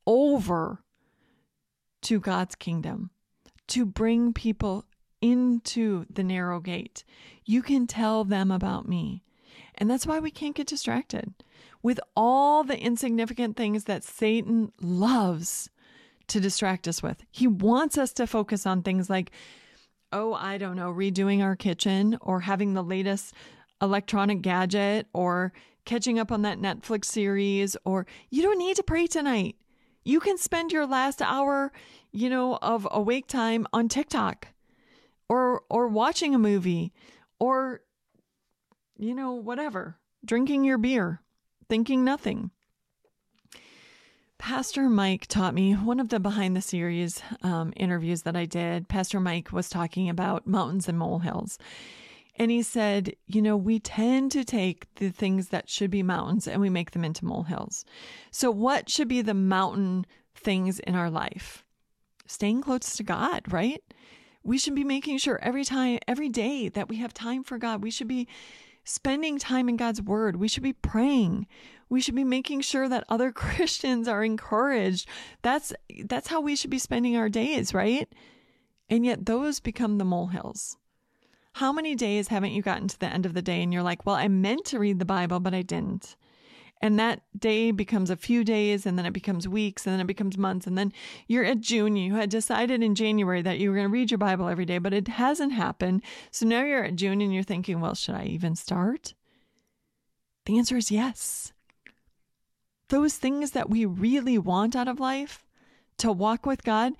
over 0.06 0.82
to 2.02 2.18
God's 2.18 2.54
kingdom, 2.54 3.10
to 3.68 3.84
bring 3.84 4.32
people 4.32 4.86
into 5.20 6.06
the 6.08 6.24
narrow 6.24 6.60
gate. 6.60 7.04
You 7.44 7.62
can 7.62 7.86
tell 7.86 8.24
them 8.24 8.50
about 8.50 8.88
me. 8.88 9.22
And 9.80 9.90
that's 9.90 10.06
why 10.06 10.20
we 10.20 10.30
can't 10.30 10.54
get 10.54 10.66
distracted 10.66 11.32
with 11.82 11.98
all 12.14 12.62
the 12.62 12.78
insignificant 12.78 13.56
things 13.56 13.84
that 13.84 14.04
Satan 14.04 14.72
loves 14.80 15.70
to 16.28 16.38
distract 16.38 16.86
us 16.86 17.02
with. 17.02 17.24
He 17.30 17.46
wants 17.46 17.96
us 17.96 18.12
to 18.12 18.26
focus 18.26 18.66
on 18.66 18.82
things 18.82 19.08
like, 19.08 19.30
oh, 20.12 20.34
I 20.34 20.58
don't 20.58 20.76
know, 20.76 20.92
redoing 20.92 21.42
our 21.42 21.56
kitchen 21.56 22.18
or 22.20 22.40
having 22.40 22.74
the 22.74 22.84
latest 22.84 23.34
electronic 23.80 24.42
gadget 24.42 25.06
or 25.14 25.52
catching 25.86 26.18
up 26.18 26.30
on 26.30 26.42
that 26.42 26.58
Netflix 26.58 27.06
series, 27.06 27.74
or 27.84 28.06
you 28.28 28.42
don't 28.42 28.58
need 28.58 28.76
to 28.76 28.82
pray 28.82 29.06
tonight. 29.06 29.56
You 30.04 30.20
can 30.20 30.36
spend 30.36 30.72
your 30.72 30.86
last 30.86 31.22
hour, 31.22 31.72
you 32.12 32.28
know, 32.28 32.58
of 32.60 32.86
awake 32.90 33.26
time 33.26 33.66
on 33.72 33.88
TikTok 33.88 34.48
or 35.28 35.62
or 35.70 35.88
watching 35.88 36.34
a 36.34 36.38
movie 36.38 36.92
or 37.38 37.80
you 39.00 39.14
know, 39.14 39.32
whatever, 39.32 39.96
drinking 40.24 40.64
your 40.64 40.78
beer, 40.78 41.22
thinking 41.68 42.04
nothing. 42.04 42.50
Pastor 44.38 44.88
Mike 44.88 45.26
taught 45.26 45.54
me 45.54 45.72
one 45.72 46.00
of 46.00 46.10
the 46.10 46.20
behind 46.20 46.54
the 46.54 46.62
series 46.62 47.22
um, 47.42 47.72
interviews 47.76 48.22
that 48.22 48.36
I 48.36 48.44
did. 48.44 48.88
Pastor 48.88 49.18
Mike 49.18 49.52
was 49.52 49.68
talking 49.68 50.08
about 50.08 50.46
mountains 50.46 50.88
and 50.88 50.98
molehills. 50.98 51.58
And 52.36 52.50
he 52.50 52.62
said, 52.62 53.14
you 53.26 53.42
know, 53.42 53.56
we 53.56 53.80
tend 53.80 54.32
to 54.32 54.44
take 54.44 54.86
the 54.94 55.10
things 55.10 55.48
that 55.48 55.68
should 55.68 55.90
be 55.90 56.02
mountains 56.02 56.46
and 56.46 56.60
we 56.60 56.70
make 56.70 56.92
them 56.92 57.04
into 57.04 57.24
molehills. 57.24 57.84
So, 58.30 58.50
what 58.50 58.88
should 58.88 59.08
be 59.08 59.20
the 59.20 59.34
mountain 59.34 60.06
things 60.34 60.78
in 60.80 60.94
our 60.94 61.10
life? 61.10 61.64
Staying 62.26 62.62
close 62.62 62.96
to 62.96 63.02
God, 63.02 63.42
right? 63.52 63.82
We 64.42 64.56
should 64.56 64.74
be 64.74 64.84
making 64.84 65.18
sure 65.18 65.38
every 65.42 65.64
time, 65.64 65.98
every 66.08 66.30
day 66.30 66.70
that 66.70 66.88
we 66.88 66.96
have 66.96 67.12
time 67.12 67.44
for 67.44 67.58
God, 67.58 67.82
we 67.82 67.90
should 67.90 68.08
be 68.08 68.26
spending 68.90 69.38
time 69.38 69.68
in 69.68 69.76
God's 69.76 70.02
word. 70.02 70.36
We 70.36 70.48
should 70.48 70.62
be 70.62 70.72
praying. 70.72 71.46
We 71.88 72.00
should 72.00 72.14
be 72.14 72.24
making 72.24 72.62
sure 72.62 72.88
that 72.88 73.04
other 73.08 73.32
Christians 73.32 74.08
are 74.08 74.24
encouraged. 74.24 75.08
That's 75.42 75.72
that's 76.04 76.28
how 76.28 76.40
we 76.40 76.56
should 76.56 76.70
be 76.70 76.78
spending 76.78 77.16
our 77.16 77.28
days, 77.28 77.72
right? 77.74 78.08
And 78.88 79.04
yet 79.06 79.26
those 79.26 79.60
become 79.60 79.98
the 79.98 80.04
molehills. 80.04 80.76
How 81.54 81.72
many 81.72 81.94
days 81.94 82.28
haven't 82.28 82.52
you 82.52 82.62
gotten 82.62 82.88
to 82.88 82.98
the 82.98 83.06
end 83.12 83.26
of 83.26 83.34
the 83.34 83.42
day 83.42 83.62
and 83.62 83.72
you're 83.72 83.82
like, 83.82 84.06
well, 84.06 84.16
I 84.16 84.28
meant 84.28 84.64
to 84.66 84.78
read 84.78 84.98
the 84.98 85.04
Bible, 85.04 85.40
but 85.40 85.54
I 85.54 85.62
didn't? 85.62 86.16
And 86.82 86.98
that 86.98 87.20
day 87.38 87.72
becomes 87.72 88.08
a 88.08 88.16
few 88.16 88.42
days 88.42 88.86
and 88.86 88.96
then 88.96 89.04
it 89.04 89.12
becomes 89.12 89.46
weeks 89.46 89.86
and 89.86 89.92
then 89.92 90.00
it 90.00 90.06
becomes 90.06 90.38
months. 90.38 90.66
And 90.66 90.78
then 90.78 90.92
you're 91.28 91.44
at 91.44 91.60
June. 91.60 91.94
You 91.94 92.14
had 92.14 92.30
decided 92.30 92.82
in 92.82 92.94
January 92.94 93.42
that 93.42 93.58
you 93.58 93.68
were 93.68 93.76
going 93.76 93.88
to 93.88 93.92
read 93.92 94.10
your 94.10 94.18
Bible 94.18 94.48
every 94.48 94.64
day, 94.64 94.78
but 94.78 94.94
it 94.94 95.08
hasn't 95.08 95.52
happened. 95.52 96.02
So 96.30 96.46
now 96.46 96.64
you're 96.64 96.84
at 96.84 96.96
June 96.96 97.20
and 97.20 97.34
you're 97.34 97.42
thinking, 97.42 97.80
well, 97.80 97.94
should 97.94 98.14
I 98.14 98.24
even 98.24 98.56
start? 98.56 99.12
The 100.46 100.56
answer 100.56 100.78
is 100.78 100.90
yes. 100.90 101.52
Those 102.88 103.16
things 103.16 103.50
that 103.50 103.68
we 103.68 103.84
really 103.84 104.38
want 104.38 104.74
out 104.74 104.88
of 104.88 104.98
life 104.98 105.44
to 105.98 106.10
walk 106.10 106.46
with 106.46 106.64
God, 106.64 106.94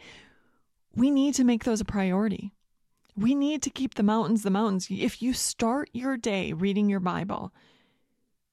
we 0.95 1.11
need 1.11 1.35
to 1.35 1.45
make 1.45 1.65
those 1.65 1.81
a 1.81 1.87
priority. 1.87 2.53
We 3.17 3.35
need 3.35 3.63
to 3.63 3.71
keep 3.71 3.95
the 3.95 4.03
mountains 4.03 4.43
the 4.43 4.51
mountains. 4.51 4.89
If 4.91 5.23
you 5.23 5.33
start 5.33 5.89
your 5.93 6.17
day 6.19 6.53
reading 6.53 6.89
your 6.91 7.01
Bible, 7.01 7.53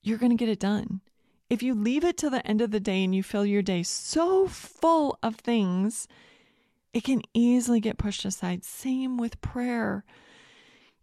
you're 0.02 0.18
going 0.18 0.32
to 0.32 0.38
get 0.38 0.50
it 0.50 0.60
done. 0.60 1.02
If 1.50 1.64
you 1.64 1.74
leave 1.74 2.04
it 2.04 2.18
till 2.18 2.30
the 2.30 2.46
end 2.46 2.62
of 2.62 2.72
the 2.72 2.80
day 2.80 3.04
and 3.04 3.16
you 3.16 3.24
fill 3.24 3.46
your 3.46 3.62
day 3.62 3.84
so 3.84 4.48
full 4.48 5.18
of 5.24 5.36
things, 5.36 6.08
it 6.94 7.04
can 7.04 7.22
easily 7.34 7.80
get 7.80 7.98
pushed 7.98 8.26
aside. 8.26 8.66
Same 8.66 9.18
with 9.18 9.40
prayer. 9.40 10.04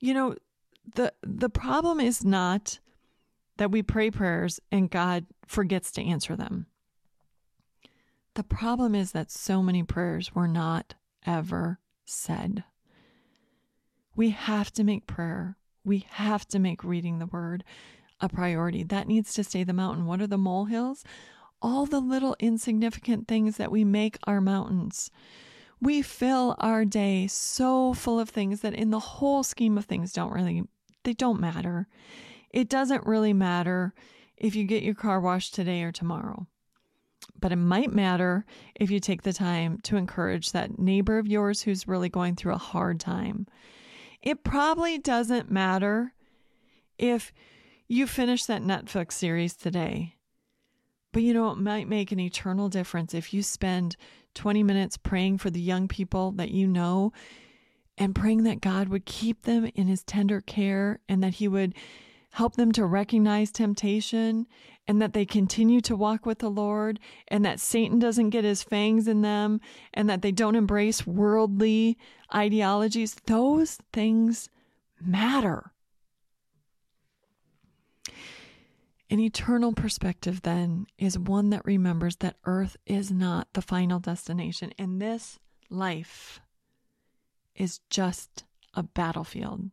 You 0.00 0.12
know, 0.12 0.34
the 0.94 1.12
the 1.22 1.48
problem 1.48 1.98
is 1.98 2.24
not 2.24 2.78
that 3.56 3.70
we 3.70 3.82
pray 3.82 4.10
prayers 4.10 4.60
and 4.70 4.90
God 4.90 5.26
forgets 5.46 5.90
to 5.92 6.04
answer 6.04 6.36
them. 6.36 6.66
The 8.34 8.42
problem 8.42 8.94
is 8.94 9.12
that 9.12 9.30
so 9.30 9.62
many 9.62 9.82
prayers 9.82 10.34
were 10.34 10.48
not 10.48 10.94
ever 11.24 11.78
said. 12.04 12.64
We 14.16 14.30
have 14.30 14.72
to 14.72 14.84
make 14.84 15.06
prayer. 15.06 15.56
We 15.84 16.06
have 16.10 16.46
to 16.48 16.58
make 16.58 16.82
reading 16.84 17.18
the 17.18 17.26
word 17.26 17.64
a 18.24 18.28
priority. 18.28 18.82
That 18.82 19.06
needs 19.06 19.34
to 19.34 19.44
stay 19.44 19.64
the 19.64 19.72
mountain. 19.72 20.06
What 20.06 20.20
are 20.20 20.26
the 20.26 20.38
molehills? 20.38 21.04
All 21.62 21.86
the 21.86 22.00
little 22.00 22.36
insignificant 22.40 23.28
things 23.28 23.56
that 23.56 23.70
we 23.70 23.84
make 23.84 24.18
our 24.24 24.40
mountains. 24.40 25.10
We 25.80 26.02
fill 26.02 26.56
our 26.58 26.84
day 26.84 27.26
so 27.26 27.94
full 27.94 28.18
of 28.18 28.30
things 28.30 28.60
that 28.60 28.74
in 28.74 28.90
the 28.90 28.98
whole 28.98 29.42
scheme 29.42 29.76
of 29.76 29.84
things 29.84 30.12
don't 30.12 30.32
really 30.32 30.64
they 31.04 31.12
don't 31.12 31.40
matter. 31.40 31.86
It 32.50 32.68
doesn't 32.68 33.06
really 33.06 33.32
matter 33.32 33.94
if 34.36 34.56
you 34.56 34.64
get 34.64 34.82
your 34.82 34.94
car 34.94 35.20
washed 35.20 35.54
today 35.54 35.82
or 35.82 35.92
tomorrow. 35.92 36.46
But 37.40 37.52
it 37.52 37.56
might 37.56 37.92
matter 37.92 38.44
if 38.74 38.90
you 38.90 39.00
take 39.00 39.22
the 39.22 39.32
time 39.32 39.78
to 39.82 39.96
encourage 39.96 40.52
that 40.52 40.78
neighbor 40.78 41.18
of 41.18 41.26
yours 41.26 41.62
who's 41.62 41.88
really 41.88 42.08
going 42.08 42.36
through 42.36 42.54
a 42.54 42.58
hard 42.58 43.00
time. 43.00 43.46
It 44.22 44.44
probably 44.44 44.98
doesn't 44.98 45.50
matter 45.50 46.14
if 46.98 47.32
you 47.94 48.06
finish 48.06 48.44
that 48.46 48.62
Netflix 48.62 49.12
series 49.12 49.54
today. 49.54 50.16
But 51.12 51.22
you 51.22 51.32
know, 51.32 51.50
it 51.50 51.58
might 51.58 51.88
make 51.88 52.10
an 52.10 52.18
eternal 52.18 52.68
difference 52.68 53.14
if 53.14 53.32
you 53.32 53.42
spend 53.42 53.96
20 54.34 54.64
minutes 54.64 54.96
praying 54.96 55.38
for 55.38 55.48
the 55.48 55.60
young 55.60 55.86
people 55.86 56.32
that 56.32 56.50
you 56.50 56.66
know 56.66 57.12
and 57.96 58.14
praying 58.14 58.42
that 58.42 58.60
God 58.60 58.88
would 58.88 59.06
keep 59.06 59.42
them 59.42 59.70
in 59.76 59.86
his 59.86 60.02
tender 60.02 60.40
care 60.40 60.98
and 61.08 61.22
that 61.22 61.34
he 61.34 61.46
would 61.46 61.72
help 62.32 62.56
them 62.56 62.72
to 62.72 62.84
recognize 62.84 63.52
temptation 63.52 64.48
and 64.88 65.00
that 65.00 65.12
they 65.12 65.24
continue 65.24 65.80
to 65.82 65.94
walk 65.94 66.26
with 66.26 66.40
the 66.40 66.50
Lord 66.50 66.98
and 67.28 67.44
that 67.44 67.60
Satan 67.60 68.00
doesn't 68.00 68.30
get 68.30 68.42
his 68.42 68.64
fangs 68.64 69.06
in 69.06 69.22
them 69.22 69.60
and 69.92 70.10
that 70.10 70.22
they 70.22 70.32
don't 70.32 70.56
embrace 70.56 71.06
worldly 71.06 71.96
ideologies. 72.34 73.14
Those 73.26 73.78
things 73.92 74.48
matter. 75.00 75.70
An 79.10 79.20
eternal 79.20 79.72
perspective, 79.72 80.42
then, 80.42 80.86
is 80.98 81.18
one 81.18 81.50
that 81.50 81.64
remembers 81.64 82.16
that 82.16 82.36
earth 82.44 82.76
is 82.86 83.10
not 83.10 83.48
the 83.52 83.62
final 83.62 83.98
destination, 83.98 84.72
and 84.78 85.00
this 85.00 85.38
life 85.68 86.40
is 87.54 87.80
just 87.90 88.44
a 88.72 88.82
battlefield. 88.82 89.70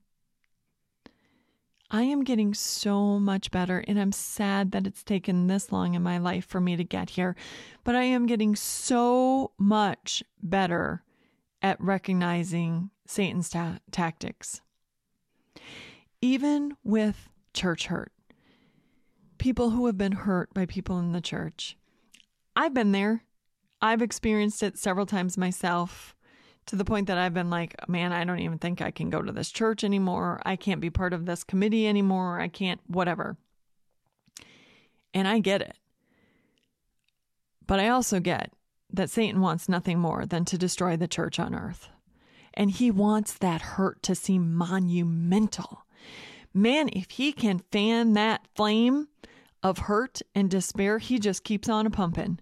I 1.93 2.03
am 2.03 2.23
getting 2.23 2.53
so 2.53 3.19
much 3.19 3.51
better, 3.51 3.83
and 3.85 3.99
I'm 3.99 4.13
sad 4.13 4.71
that 4.71 4.87
it's 4.87 5.03
taken 5.03 5.47
this 5.47 5.71
long 5.73 5.93
in 5.93 6.01
my 6.01 6.17
life 6.17 6.45
for 6.45 6.61
me 6.61 6.77
to 6.77 6.85
get 6.85 7.11
here. 7.11 7.35
But 7.83 7.95
I 7.95 8.03
am 8.03 8.27
getting 8.27 8.55
so 8.55 9.51
much 9.57 10.23
better 10.41 11.03
at 11.61 11.81
recognizing 11.81 12.91
Satan's 13.05 13.49
ta- 13.49 13.79
tactics. 13.91 14.61
Even 16.21 16.77
with 16.83 17.29
church 17.53 17.87
hurt, 17.87 18.13
people 19.41 19.71
who 19.71 19.87
have 19.87 19.97
been 19.97 20.11
hurt 20.11 20.53
by 20.53 20.67
people 20.67 20.99
in 20.99 21.13
the 21.13 21.19
church. 21.19 21.75
I've 22.55 22.75
been 22.75 22.91
there. 22.91 23.23
I've 23.81 24.03
experienced 24.03 24.61
it 24.61 24.77
several 24.77 25.07
times 25.07 25.35
myself 25.35 26.15
to 26.67 26.75
the 26.75 26.85
point 26.85 27.07
that 27.07 27.17
I've 27.17 27.33
been 27.33 27.49
like, 27.49 27.89
man, 27.89 28.13
I 28.13 28.23
don't 28.23 28.37
even 28.37 28.59
think 28.59 28.83
I 28.83 28.91
can 28.91 29.09
go 29.09 29.19
to 29.19 29.31
this 29.31 29.49
church 29.49 29.83
anymore. 29.83 30.43
I 30.45 30.55
can't 30.55 30.79
be 30.79 30.91
part 30.91 31.11
of 31.11 31.25
this 31.25 31.43
committee 31.43 31.87
anymore. 31.87 32.39
I 32.39 32.49
can't, 32.49 32.79
whatever. 32.85 33.35
And 35.11 35.27
I 35.27 35.39
get 35.39 35.63
it. 35.63 35.75
But 37.65 37.79
I 37.79 37.89
also 37.89 38.19
get 38.19 38.53
that 38.93 39.09
Satan 39.09 39.41
wants 39.41 39.67
nothing 39.67 39.97
more 39.97 40.27
than 40.27 40.45
to 40.45 40.57
destroy 40.59 40.95
the 40.95 41.07
church 41.07 41.39
on 41.39 41.55
earth. 41.55 41.89
And 42.53 42.69
he 42.69 42.91
wants 42.91 43.33
that 43.39 43.61
hurt 43.61 44.03
to 44.03 44.13
seem 44.13 44.53
monumental. 44.53 45.87
Man, 46.53 46.89
if 46.93 47.09
he 47.09 47.31
can 47.31 47.63
fan 47.71 48.13
that 48.13 48.45
flame 48.53 49.07
of 49.63 49.79
hurt 49.79 50.21
and 50.33 50.49
despair, 50.49 50.97
he 50.97 51.19
just 51.19 51.43
keeps 51.43 51.69
on 51.69 51.85
a 51.85 51.89
pumping. 51.89 52.39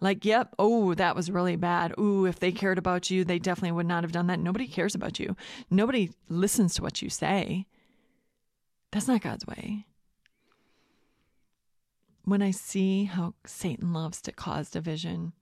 Like, 0.00 0.24
yep, 0.24 0.54
oh, 0.58 0.94
that 0.94 1.16
was 1.16 1.30
really 1.30 1.56
bad. 1.56 1.94
Ooh, 1.98 2.26
if 2.26 2.40
they 2.40 2.52
cared 2.52 2.78
about 2.78 3.10
you, 3.10 3.24
they 3.24 3.38
definitely 3.38 3.72
would 3.72 3.86
not 3.86 4.04
have 4.04 4.12
done 4.12 4.26
that. 4.26 4.40
Nobody 4.40 4.66
cares 4.66 4.94
about 4.94 5.18
you. 5.18 5.36
Nobody 5.70 6.10
listens 6.28 6.74
to 6.74 6.82
what 6.82 7.02
you 7.02 7.08
say. 7.08 7.66
That's 8.90 9.08
not 9.08 9.22
God's 9.22 9.46
way. 9.46 9.86
When 12.24 12.42
I 12.42 12.50
see 12.50 13.04
how 13.04 13.34
Satan 13.46 13.92
loves 13.92 14.20
to 14.22 14.32
cause 14.32 14.70
division, 14.70 15.32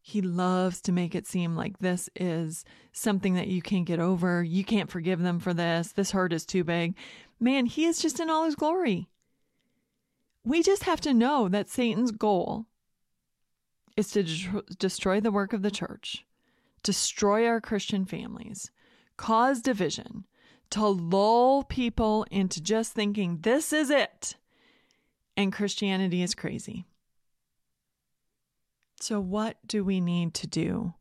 he 0.00 0.22
loves 0.22 0.80
to 0.82 0.92
make 0.92 1.14
it 1.14 1.26
seem 1.26 1.56
like 1.56 1.78
this 1.78 2.08
is 2.14 2.64
something 2.92 3.34
that 3.34 3.48
you 3.48 3.60
can't 3.60 3.84
get 3.84 3.98
over. 3.98 4.42
You 4.42 4.64
can't 4.64 4.90
forgive 4.90 5.20
them 5.20 5.40
for 5.40 5.52
this. 5.52 5.92
This 5.92 6.12
hurt 6.12 6.32
is 6.32 6.46
too 6.46 6.64
big. 6.64 6.94
Man, 7.38 7.66
he 7.66 7.84
is 7.84 7.98
just 7.98 8.20
in 8.20 8.30
all 8.30 8.44
his 8.44 8.54
glory. 8.54 9.08
We 10.46 10.62
just 10.62 10.84
have 10.84 11.00
to 11.00 11.12
know 11.12 11.48
that 11.48 11.68
Satan's 11.68 12.12
goal 12.12 12.66
is 13.96 14.12
to 14.12 14.22
de- 14.22 14.62
destroy 14.78 15.20
the 15.20 15.32
work 15.32 15.52
of 15.52 15.62
the 15.62 15.72
church, 15.72 16.24
destroy 16.84 17.48
our 17.48 17.60
Christian 17.60 18.04
families, 18.04 18.70
cause 19.16 19.60
division, 19.60 20.24
to 20.70 20.86
lull 20.86 21.64
people 21.64 22.24
into 22.30 22.62
just 22.62 22.92
thinking 22.92 23.38
this 23.40 23.72
is 23.72 23.90
it 23.90 24.36
and 25.36 25.52
Christianity 25.52 26.22
is 26.22 26.36
crazy. 26.36 26.84
So, 29.00 29.18
what 29.18 29.56
do 29.66 29.82
we 29.82 30.00
need 30.00 30.32
to 30.34 30.46
do 30.46 30.94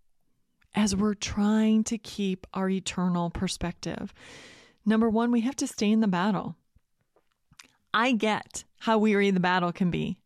as 0.73 0.95
we're 0.95 1.13
trying 1.13 1.83
to 1.83 1.99
keep 1.99 2.47
our 2.51 2.67
eternal 2.67 3.29
perspective? 3.29 4.11
Number 4.87 5.07
one, 5.07 5.31
we 5.31 5.41
have 5.41 5.55
to 5.57 5.67
stay 5.67 5.91
in 5.91 5.99
the 5.99 6.07
battle. 6.07 6.57
I 7.95 8.11
get 8.11 8.65
how 8.79 8.97
weary 8.97 9.31
the 9.31 9.39
battle 9.39 9.71
can 9.71 9.89
be. 9.89 10.19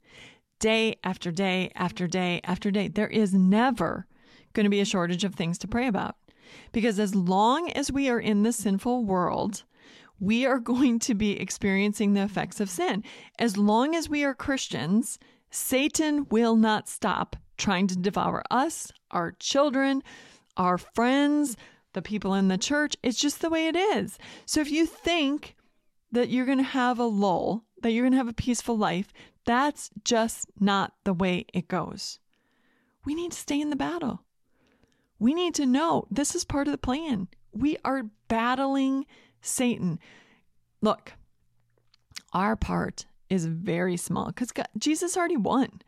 Day 0.60 0.98
after 1.04 1.32
day 1.32 1.72
after 1.76 2.08
day 2.08 2.42
after 2.44 2.72
day, 2.72 2.88
there 2.88 3.08
is 3.08 3.32
never 3.36 4.08
going 4.54 4.64
to 4.64 4.72
be 4.72 4.82
a 4.82 4.86
shortage 4.86 5.24
of 5.24 5.36
things 5.36 5.60
to 5.60 5.68
pray 5.68 5.86
about. 5.86 6.16
Because 6.72 6.98
as 6.98 7.14
long 7.14 7.70
as 7.74 7.92
we 7.92 8.10
are 8.10 8.20
in 8.20 8.42
this 8.42 8.58
sinful 8.58 9.06
world, 9.06 9.64
we 10.20 10.48
are 10.48 10.60
going 10.60 10.98
to 10.98 11.14
be 11.14 11.40
experiencing 11.40 12.14
the 12.14 12.24
effects 12.24 12.60
of 12.60 12.72
sin. 12.72 13.04
As 13.38 13.56
long 13.56 13.96
as 13.96 14.10
we 14.10 14.24
are 14.24 14.34
Christians, 14.34 15.20
Satan 15.52 16.26
will 16.32 16.56
not 16.56 16.90
stop 16.90 17.36
trying 17.58 17.86
to 17.86 17.96
devour 17.96 18.42
us, 18.50 18.92
our 19.12 19.34
children, 19.40 20.02
our 20.58 20.80
friends, 20.80 21.56
the 21.94 22.02
people 22.02 22.34
in 22.34 22.48
the 22.48 22.58
church. 22.58 22.96
It's 23.04 23.20
just 23.20 23.42
the 23.42 23.50
way 23.52 23.68
it 23.68 23.76
is. 23.76 24.18
So 24.48 24.60
if 24.60 24.72
you 24.72 24.88
think 24.88 25.56
that 26.12 26.30
you're 26.30 26.46
going 26.46 26.58
to 26.58 26.64
have 26.64 27.00
a 27.00 27.06
lull, 27.06 27.66
that 27.82 27.92
you're 27.92 28.04
going 28.04 28.14
to 28.14 28.18
have 28.18 28.28
a 28.28 28.34
peaceful 28.34 28.78
life. 28.78 29.14
That's 29.46 29.90
just 30.04 30.48
not 30.60 30.94
the 31.04 31.14
way 31.14 31.46
it 31.54 31.68
goes. 31.68 32.20
We 33.06 33.16
need 33.16 33.32
to 33.32 33.38
stay 33.38 33.60
in 33.60 33.70
the 33.70 33.76
battle. 33.76 34.24
We 35.18 35.34
need 35.34 35.56
to 35.56 35.66
know 35.66 36.08
this 36.10 36.36
is 36.36 36.44
part 36.44 36.68
of 36.68 36.72
the 36.72 36.78
plan. 36.78 37.28
We 37.52 37.78
are 37.84 38.04
battling 38.28 39.06
Satan. 39.42 40.00
Look, 40.82 41.14
our 42.34 42.56
part 42.56 43.06
is 43.30 43.46
very 43.46 43.98
small 43.98 44.28
because 44.28 44.52
Jesus 44.78 45.18
already 45.18 45.38
won. 45.38 45.82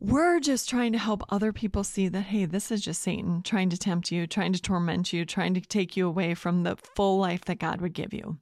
We're 0.00 0.38
just 0.38 0.68
trying 0.68 0.92
to 0.92 0.98
help 0.98 1.24
other 1.28 1.52
people 1.52 1.82
see 1.82 2.06
that, 2.08 2.20
hey, 2.22 2.44
this 2.44 2.70
is 2.70 2.82
just 2.82 3.02
Satan 3.02 3.42
trying 3.42 3.68
to 3.70 3.76
tempt 3.76 4.12
you, 4.12 4.28
trying 4.28 4.52
to 4.52 4.62
torment 4.62 5.12
you, 5.12 5.24
trying 5.24 5.54
to 5.54 5.60
take 5.60 5.96
you 5.96 6.06
away 6.06 6.34
from 6.34 6.62
the 6.62 6.76
full 6.94 7.18
life 7.18 7.44
that 7.46 7.58
God 7.58 7.80
would 7.80 7.94
give 7.94 8.14
you. 8.14 8.38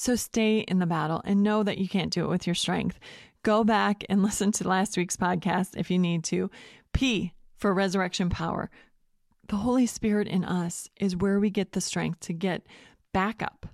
So 0.00 0.16
stay 0.16 0.60
in 0.60 0.78
the 0.78 0.86
battle 0.86 1.20
and 1.26 1.42
know 1.42 1.62
that 1.62 1.76
you 1.76 1.86
can't 1.86 2.10
do 2.10 2.24
it 2.24 2.30
with 2.30 2.46
your 2.46 2.54
strength. 2.54 2.98
Go 3.42 3.64
back 3.64 4.02
and 4.08 4.22
listen 4.22 4.50
to 4.52 4.66
last 4.66 4.96
week's 4.96 5.18
podcast 5.18 5.76
if 5.76 5.90
you 5.90 5.98
need 5.98 6.24
to. 6.24 6.50
P 6.94 7.34
for 7.58 7.74
resurrection 7.74 8.30
power. 8.30 8.70
The 9.48 9.56
Holy 9.56 9.84
Spirit 9.84 10.26
in 10.26 10.42
us 10.42 10.88
is 10.96 11.18
where 11.18 11.38
we 11.38 11.50
get 11.50 11.72
the 11.72 11.82
strength 11.82 12.20
to 12.20 12.32
get 12.32 12.66
back 13.12 13.42
up, 13.42 13.66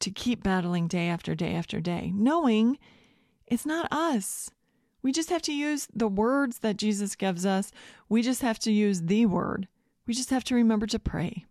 to 0.00 0.10
keep 0.10 0.42
battling 0.42 0.88
day 0.88 1.08
after 1.08 1.34
day 1.34 1.54
after 1.54 1.80
day, 1.80 2.12
knowing 2.14 2.76
it's 3.46 3.64
not 3.64 3.90
us. 3.90 4.50
We 5.00 5.10
just 5.10 5.30
have 5.30 5.42
to 5.42 5.54
use 5.54 5.88
the 5.94 6.06
words 6.06 6.58
that 6.58 6.76
Jesus 6.76 7.16
gives 7.16 7.46
us. 7.46 7.72
We 8.10 8.20
just 8.20 8.42
have 8.42 8.58
to 8.58 8.70
use 8.70 9.00
the 9.00 9.24
word. 9.24 9.68
We 10.06 10.12
just 10.12 10.28
have 10.28 10.44
to 10.44 10.54
remember 10.54 10.86
to 10.88 10.98
pray. 10.98 11.46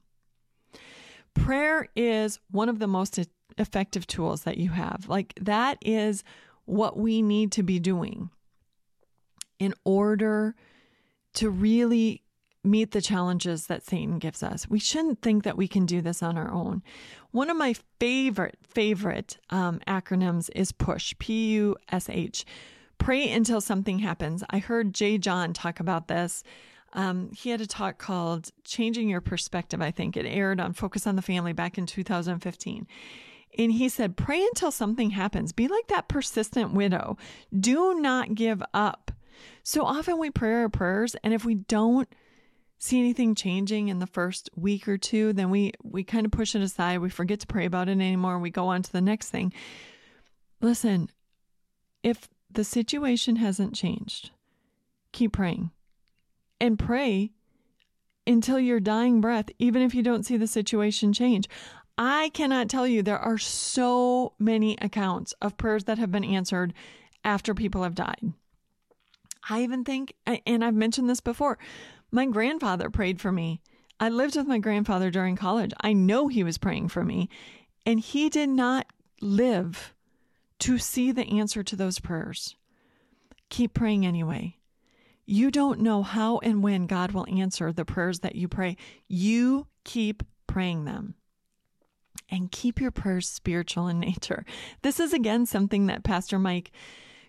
Prayer 1.36 1.88
is 1.96 2.40
one 2.50 2.70
of 2.70 2.80
the 2.80 2.88
most 2.88 3.20
effective 3.58 4.08
tools 4.08 4.44
that 4.44 4.58
you 4.58 4.72
have. 4.72 5.06
Like, 5.08 5.38
that 5.40 5.78
is 5.82 6.24
what 6.66 6.98
we 6.98 7.22
need 7.22 7.52
to 7.52 7.64
be 7.64 7.80
doing 7.80 8.32
in 9.60 9.74
order 9.84 10.56
to 11.34 11.50
really 11.50 12.24
meet 12.64 12.92
the 12.92 13.02
challenges 13.02 13.68
that 13.68 13.86
Satan 13.86 14.18
gives 14.18 14.42
us. 14.42 14.68
We 14.68 14.80
shouldn't 14.80 15.22
think 15.22 15.44
that 15.44 15.56
we 15.56 15.68
can 15.68 15.86
do 15.86 16.02
this 16.02 16.24
on 16.24 16.36
our 16.36 16.52
own. 16.52 16.82
One 17.30 17.52
of 17.52 17.58
my 17.58 17.76
favorite, 18.00 18.58
favorite 18.64 19.38
um, 19.52 19.80
acronyms 19.88 20.50
is 20.56 20.72
PUSH, 20.72 21.20
P 21.20 21.52
U 21.52 21.76
S 21.92 22.10
H. 22.10 22.44
Pray 22.98 23.32
until 23.32 23.62
something 23.62 24.00
happens. 24.00 24.44
I 24.50 24.58
heard 24.58 24.96
J. 24.96 25.20
John 25.20 25.54
talk 25.54 25.80
about 25.80 26.08
this 26.08 26.44
um, 26.96 27.30
he 27.34 27.50
had 27.50 27.62
a 27.62 27.68
talk 27.68 27.98
called 27.98 28.50
Changing 28.64 29.10
Your 29.10 29.22
Perspective, 29.22 29.82
I 29.82 29.92
think. 29.92 30.16
It 30.16 30.26
aired 30.26 30.62
on 30.62 30.74
Focus 30.74 31.06
on 31.06 31.18
the 31.18 31.22
Family 31.22 31.52
back 31.52 31.78
in 31.78 31.86
2015. 31.86 32.88
And 33.58 33.72
he 33.72 33.90
said, 33.90 34.18
Pray 34.18 34.42
until 34.42 34.72
something 34.72 35.12
happens. 35.12 35.52
Be 35.52 35.68
like 35.68 35.88
that 35.88 36.08
persistent 36.08 36.74
widow. 36.74 37.18
Do 37.58 38.00
not 38.00 38.34
give 38.34 38.64
up. 38.74 39.12
So 39.62 39.84
often 39.84 40.18
we 40.18 40.32
pray 40.32 40.54
our 40.54 40.70
prayers, 40.70 41.16
and 41.24 41.34
if 41.34 41.44
we 41.44 41.56
don't 41.56 42.08
see 42.78 43.00
anything 43.00 43.36
changing 43.36 43.90
in 43.90 44.00
the 44.00 44.08
first 44.08 44.50
week 44.56 44.88
or 44.88 44.98
two, 44.98 45.34
then 45.34 45.50
we 45.50 45.74
we 45.84 46.04
kind 46.04 46.26
of 46.26 46.32
push 46.32 46.56
it 46.56 46.62
aside. 46.62 47.00
We 47.00 47.10
forget 47.10 47.42
to 47.42 47.48
pray 47.48 47.66
about 47.66 47.90
it 47.90 47.94
anymore. 47.94 48.40
We 48.40 48.50
go 48.52 48.68
on 48.68 48.84
to 48.84 48.92
the 48.92 49.02
next 49.02 49.30
thing. 49.30 49.52
Listen, 50.62 51.10
if 52.04 52.30
the 52.50 52.64
situation 52.64 53.38
hasn't 53.38 53.76
changed, 53.76 54.32
keep 55.12 55.34
praying. 55.34 55.72
And 56.66 56.80
pray 56.80 57.30
until 58.26 58.60
your 58.60 58.80
dying 58.80 59.22
breath, 59.22 59.52
even 59.60 59.84
if 59.84 59.94
you 59.94 60.02
don't 60.02 60.26
see 60.26 60.36
the 60.36 60.48
situation 60.48 61.14
change. 61.14 61.48
I 61.96 62.30
cannot 62.34 62.70
tell 62.70 62.88
you, 62.88 63.04
there 63.04 63.20
are 63.20 63.38
so 63.38 64.34
many 64.40 64.76
accounts 64.82 65.36
of 65.44 65.58
prayers 65.58 65.84
that 65.84 66.00
have 66.00 66.12
been 66.12 66.24
answered 66.24 66.74
after 67.24 67.54
people 67.54 67.84
have 67.84 67.94
died. 67.94 68.34
I 69.48 69.62
even 69.62 69.84
think, 69.84 70.16
and 70.26 70.66
I've 70.66 70.74
mentioned 70.74 71.08
this 71.08 71.20
before, 71.20 71.60
my 72.10 72.26
grandfather 72.26 72.90
prayed 72.90 73.22
for 73.22 73.32
me. 73.32 73.62
I 74.00 74.10
lived 74.10 74.36
with 74.36 74.48
my 74.48 74.58
grandfather 74.58 75.12
during 75.12 75.36
college. 75.36 75.72
I 75.82 75.94
know 75.94 76.30
he 76.30 76.44
was 76.44 76.58
praying 76.58 76.88
for 76.88 77.04
me, 77.04 77.30
and 77.86 78.00
he 78.00 78.28
did 78.28 78.50
not 78.50 78.88
live 79.22 79.94
to 80.60 80.80
see 80.80 81.12
the 81.12 81.28
answer 81.28 81.62
to 81.62 81.76
those 81.76 82.00
prayers. 82.00 82.56
Keep 83.50 83.76
praying 83.76 84.04
anyway. 84.04 84.58
You 85.26 85.52
don't 85.52 85.80
know 85.80 86.04
how 86.04 86.40
and 86.40 86.62
when 86.62 86.88
God 86.88 87.12
will 87.12 87.28
answer 87.28 87.72
the 87.72 87.86
prayers 87.86 88.20
that 88.20 88.36
you 88.36 88.48
pray. 88.48 88.78
You 89.08 89.68
keep 89.84 90.24
praying 90.48 90.86
them. 90.86 91.16
And 92.30 92.52
keep 92.52 92.82
your 92.82 92.92
prayers 92.92 93.30
spiritual 93.30 93.88
in 93.88 94.00
nature. 94.00 94.46
This 94.82 95.00
is 95.00 95.14
again 95.14 95.46
something 95.46 95.86
that 95.88 96.04
Pastor 96.04 96.40
Mike 96.40 96.72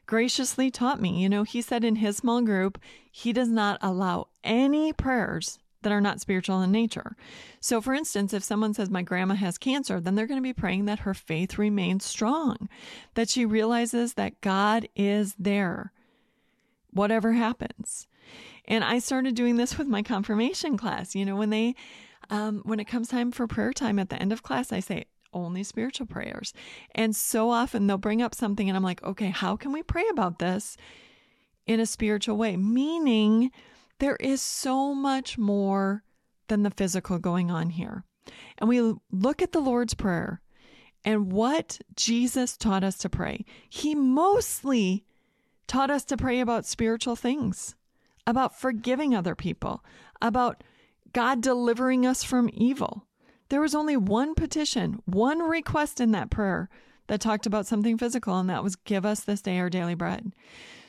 graciously 0.06 0.70
taught 0.70 1.00
me. 1.00 1.20
You 1.22 1.28
know, 1.28 1.42
he 1.42 1.60
said 1.60 1.84
in 1.84 1.96
his 1.96 2.16
small 2.16 2.40
group, 2.42 2.78
he 3.10 3.32
does 3.32 3.48
not 3.48 3.78
allow 3.82 4.28
any 4.42 4.92
prayers 4.92 5.58
that 5.82 5.92
are 5.92 6.00
not 6.00 6.20
spiritual 6.20 6.62
in 6.62 6.72
nature. 6.72 7.16
So, 7.60 7.80
for 7.80 7.94
instance, 7.94 8.32
if 8.32 8.42
someone 8.42 8.74
says, 8.74 8.90
My 8.90 9.02
grandma 9.02 9.34
has 9.34 9.58
cancer, 9.58 10.00
then 10.00 10.14
they're 10.14 10.26
going 10.26 10.40
to 10.40 10.42
be 10.42 10.52
praying 10.52 10.86
that 10.86 11.00
her 11.00 11.14
faith 11.14 11.58
remains 11.58 12.04
strong, 12.04 12.68
that 13.14 13.28
she 13.28 13.44
realizes 13.44 14.14
that 14.14 14.40
God 14.40 14.88
is 14.96 15.34
there, 15.38 15.92
whatever 16.96 17.32
happens. 17.32 18.08
And 18.64 18.82
I 18.82 18.98
started 18.98 19.34
doing 19.34 19.56
this 19.56 19.78
with 19.78 19.86
my 19.86 20.02
confirmation 20.02 20.76
class. 20.76 21.14
You 21.14 21.24
know, 21.24 21.36
when 21.36 21.50
they, 21.50 21.74
um, 22.30 22.62
when 22.64 22.80
it 22.80 22.86
comes 22.86 23.08
time 23.08 23.30
for 23.30 23.46
prayer 23.46 23.72
time 23.72 23.98
at 23.98 24.08
the 24.08 24.20
end 24.20 24.32
of 24.32 24.42
class, 24.42 24.72
I 24.72 24.80
say, 24.80 25.04
only 25.32 25.62
spiritual 25.62 26.06
prayers. 26.06 26.52
And 26.94 27.14
so 27.14 27.50
often 27.50 27.86
they'll 27.86 27.98
bring 27.98 28.22
up 28.22 28.34
something, 28.34 28.68
and 28.68 28.76
I'm 28.76 28.82
like, 28.82 29.02
okay, 29.04 29.28
how 29.28 29.56
can 29.56 29.70
we 29.72 29.82
pray 29.82 30.04
about 30.10 30.38
this 30.38 30.76
in 31.66 31.78
a 31.78 31.86
spiritual 31.86 32.36
way? 32.36 32.56
Meaning, 32.56 33.50
there 33.98 34.16
is 34.16 34.42
so 34.42 34.94
much 34.94 35.38
more 35.38 36.02
than 36.48 36.62
the 36.62 36.70
physical 36.70 37.18
going 37.18 37.50
on 37.50 37.70
here. 37.70 38.04
And 38.58 38.68
we 38.68 38.94
look 39.10 39.42
at 39.42 39.52
the 39.52 39.60
Lord's 39.60 39.94
Prayer 39.94 40.40
and 41.04 41.30
what 41.32 41.80
Jesus 41.94 42.56
taught 42.56 42.82
us 42.82 42.98
to 42.98 43.08
pray. 43.08 43.44
He 43.68 43.94
mostly 43.94 45.04
taught 45.66 45.90
us 45.90 46.04
to 46.06 46.16
pray 46.16 46.40
about 46.40 46.66
spiritual 46.66 47.16
things, 47.16 47.74
about 48.26 48.58
forgiving 48.58 49.14
other 49.14 49.34
people, 49.34 49.84
about 50.20 50.62
God 51.12 51.40
delivering 51.40 52.06
us 52.06 52.22
from 52.22 52.50
evil. 52.52 53.06
There 53.48 53.60
was 53.60 53.74
only 53.74 53.96
one 53.96 54.34
petition, 54.34 55.00
one 55.04 55.40
request 55.40 56.00
in 56.00 56.10
that 56.12 56.30
prayer 56.30 56.68
that 57.06 57.20
talked 57.20 57.46
about 57.46 57.66
something 57.66 57.96
physical, 57.98 58.38
and 58.38 58.50
that 58.50 58.64
was 58.64 58.76
give 58.76 59.06
us 59.06 59.20
this 59.20 59.40
day 59.40 59.58
our 59.58 59.70
daily 59.70 59.94
bread. 59.94 60.32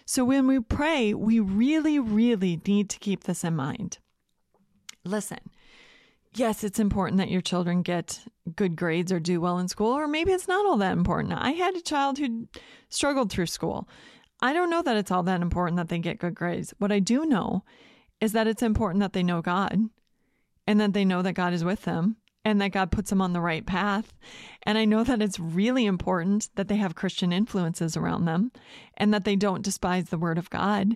So 0.06 0.24
when 0.24 0.48
we 0.48 0.60
pray, 0.60 1.14
we 1.14 1.40
really, 1.40 2.00
really 2.00 2.62
need 2.66 2.90
to 2.90 3.00
keep 3.00 3.26
this 3.26 3.44
in 3.44 3.56
mind. 3.56 4.00
Listen, 5.04 5.40
yes, 6.34 6.64
it's 6.64 6.80
important 6.80 7.18
that 7.20 7.30
your 7.30 7.42
children 7.42 7.82
get 7.82 8.22
good 8.56 8.76
grades 8.76 9.12
or 9.12 9.20
do 9.20 9.42
well 9.42 9.60
in 9.60 9.68
school, 9.68 9.94
or 9.94 10.08
maybe 10.08 10.32
it's 10.32 10.48
not 10.48 10.66
all 10.66 10.78
that 10.78 10.94
important. 10.94 11.34
I 11.34 11.52
had 11.52 11.76
a 11.76 11.82
child 11.82 12.18
who 12.18 12.48
struggled 12.90 13.32
through 13.32 13.48
school. 13.48 13.88
I 14.42 14.54
don't 14.54 14.70
know 14.70 14.82
that 14.84 14.98
it's 14.98 15.12
all 15.12 15.24
that 15.24 15.42
important 15.42 15.78
that 15.78 15.90
they 15.90 16.00
get 16.00 16.20
good 16.20 16.36
grades. 16.36 16.74
What 16.78 16.92
I 16.92 17.00
do 17.00 17.26
know 17.26 17.64
is 18.22 18.34
that 18.34 18.48
it's 18.48 18.62
important 18.62 19.02
that 19.02 19.14
they 19.14 19.24
know 19.24 19.42
God 19.42 19.80
and 20.66 20.80
that 20.80 20.94
they 20.94 21.06
know 21.06 21.22
that 21.22 21.34
God 21.34 21.54
is 21.54 21.64
with 21.64 21.84
them 21.84 22.18
and 22.46 22.62
that 22.62 22.72
God 22.72 22.92
puts 22.92 23.10
them 23.10 23.22
on 23.22 23.34
the 23.34 23.42
right 23.42 23.66
path. 23.66 24.14
And 24.64 24.78
I 24.78 24.86
know 24.86 25.04
that 25.04 25.22
it's 25.22 25.40
really 25.40 25.86
important 25.86 26.50
that 26.56 26.68
they 26.68 26.78
have 26.78 26.96
Christian 26.96 27.34
influences 27.34 27.98
around 27.98 28.26
them 28.26 28.52
and 28.96 29.14
that 29.14 29.26
they 29.26 29.36
don't 29.36 29.64
despise 29.64 30.06
the 30.06 30.18
word 30.18 30.38
of 30.38 30.50
God. 30.50 30.96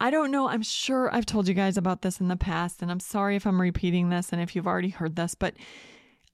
I 0.00 0.10
don't 0.10 0.30
know. 0.30 0.48
I'm 0.48 0.62
sure 0.62 1.14
I've 1.14 1.26
told 1.26 1.46
you 1.46 1.54
guys 1.54 1.76
about 1.76 2.02
this 2.02 2.20
in 2.20 2.28
the 2.28 2.36
past, 2.36 2.82
and 2.82 2.90
I'm 2.90 3.00
sorry 3.00 3.36
if 3.36 3.46
I'm 3.46 3.60
repeating 3.60 4.08
this 4.08 4.32
and 4.32 4.42
if 4.42 4.56
you've 4.56 4.66
already 4.66 4.88
heard 4.88 5.14
this, 5.14 5.34
but 5.36 5.54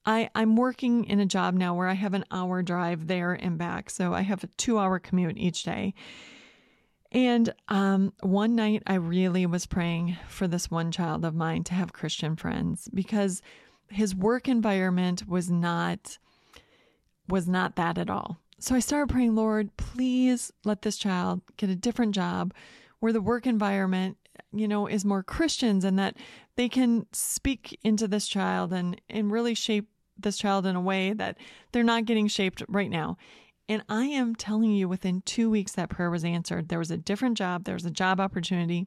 I, 0.08 0.30
I'm 0.34 0.56
working 0.56 1.04
in 1.04 1.20
a 1.20 1.26
job 1.26 1.52
now 1.52 1.74
where 1.74 1.86
I 1.86 1.92
have 1.92 2.14
an 2.14 2.24
hour 2.30 2.62
drive 2.62 3.08
there 3.08 3.34
and 3.34 3.58
back. 3.58 3.90
So 3.90 4.14
I 4.14 4.22
have 4.22 4.42
a 4.42 4.46
two 4.56 4.78
hour 4.78 4.98
commute 4.98 5.36
each 5.36 5.64
day. 5.64 5.92
And 7.12 7.52
um, 7.68 8.14
one 8.20 8.54
night 8.56 8.82
I 8.86 8.94
really 8.94 9.44
was 9.44 9.66
praying 9.66 10.16
for 10.26 10.48
this 10.48 10.70
one 10.70 10.90
child 10.90 11.26
of 11.26 11.34
mine 11.34 11.62
to 11.64 11.74
have 11.74 11.92
Christian 11.92 12.36
friends 12.36 12.88
because 12.94 13.42
his 13.90 14.14
work 14.14 14.48
environment 14.48 15.28
was 15.28 15.50
not 15.50 16.16
was 17.28 17.46
not 17.46 17.76
that 17.76 17.98
at 17.98 18.08
all. 18.08 18.38
So 18.58 18.74
I 18.74 18.80
started 18.80 19.12
praying, 19.12 19.34
Lord, 19.34 19.76
please 19.76 20.50
let 20.64 20.80
this 20.80 20.96
child 20.96 21.42
get 21.58 21.68
a 21.68 21.76
different 21.76 22.14
job 22.14 22.54
where 23.00 23.12
the 23.12 23.20
work 23.20 23.46
environment, 23.46 24.16
you 24.54 24.66
know, 24.66 24.86
is 24.86 25.04
more 25.04 25.22
Christians 25.22 25.84
and 25.84 25.98
that 25.98 26.16
they 26.56 26.70
can 26.70 27.04
speak 27.12 27.78
into 27.84 28.08
this 28.08 28.26
child 28.26 28.72
and 28.72 28.98
and 29.10 29.30
really 29.30 29.52
shape 29.52 29.86
this 30.18 30.36
child 30.36 30.66
in 30.66 30.76
a 30.76 30.80
way 30.80 31.12
that 31.12 31.38
they're 31.72 31.82
not 31.82 32.04
getting 32.04 32.28
shaped 32.28 32.62
right 32.68 32.90
now. 32.90 33.16
And 33.68 33.82
I 33.88 34.06
am 34.06 34.34
telling 34.34 34.72
you, 34.72 34.88
within 34.88 35.22
two 35.22 35.50
weeks, 35.50 35.72
that 35.72 35.90
prayer 35.90 36.10
was 36.10 36.24
answered. 36.24 36.68
There 36.68 36.78
was 36.78 36.90
a 36.90 36.96
different 36.96 37.36
job, 37.36 37.64
there 37.64 37.74
was 37.74 37.84
a 37.84 37.90
job 37.90 38.20
opportunity. 38.20 38.86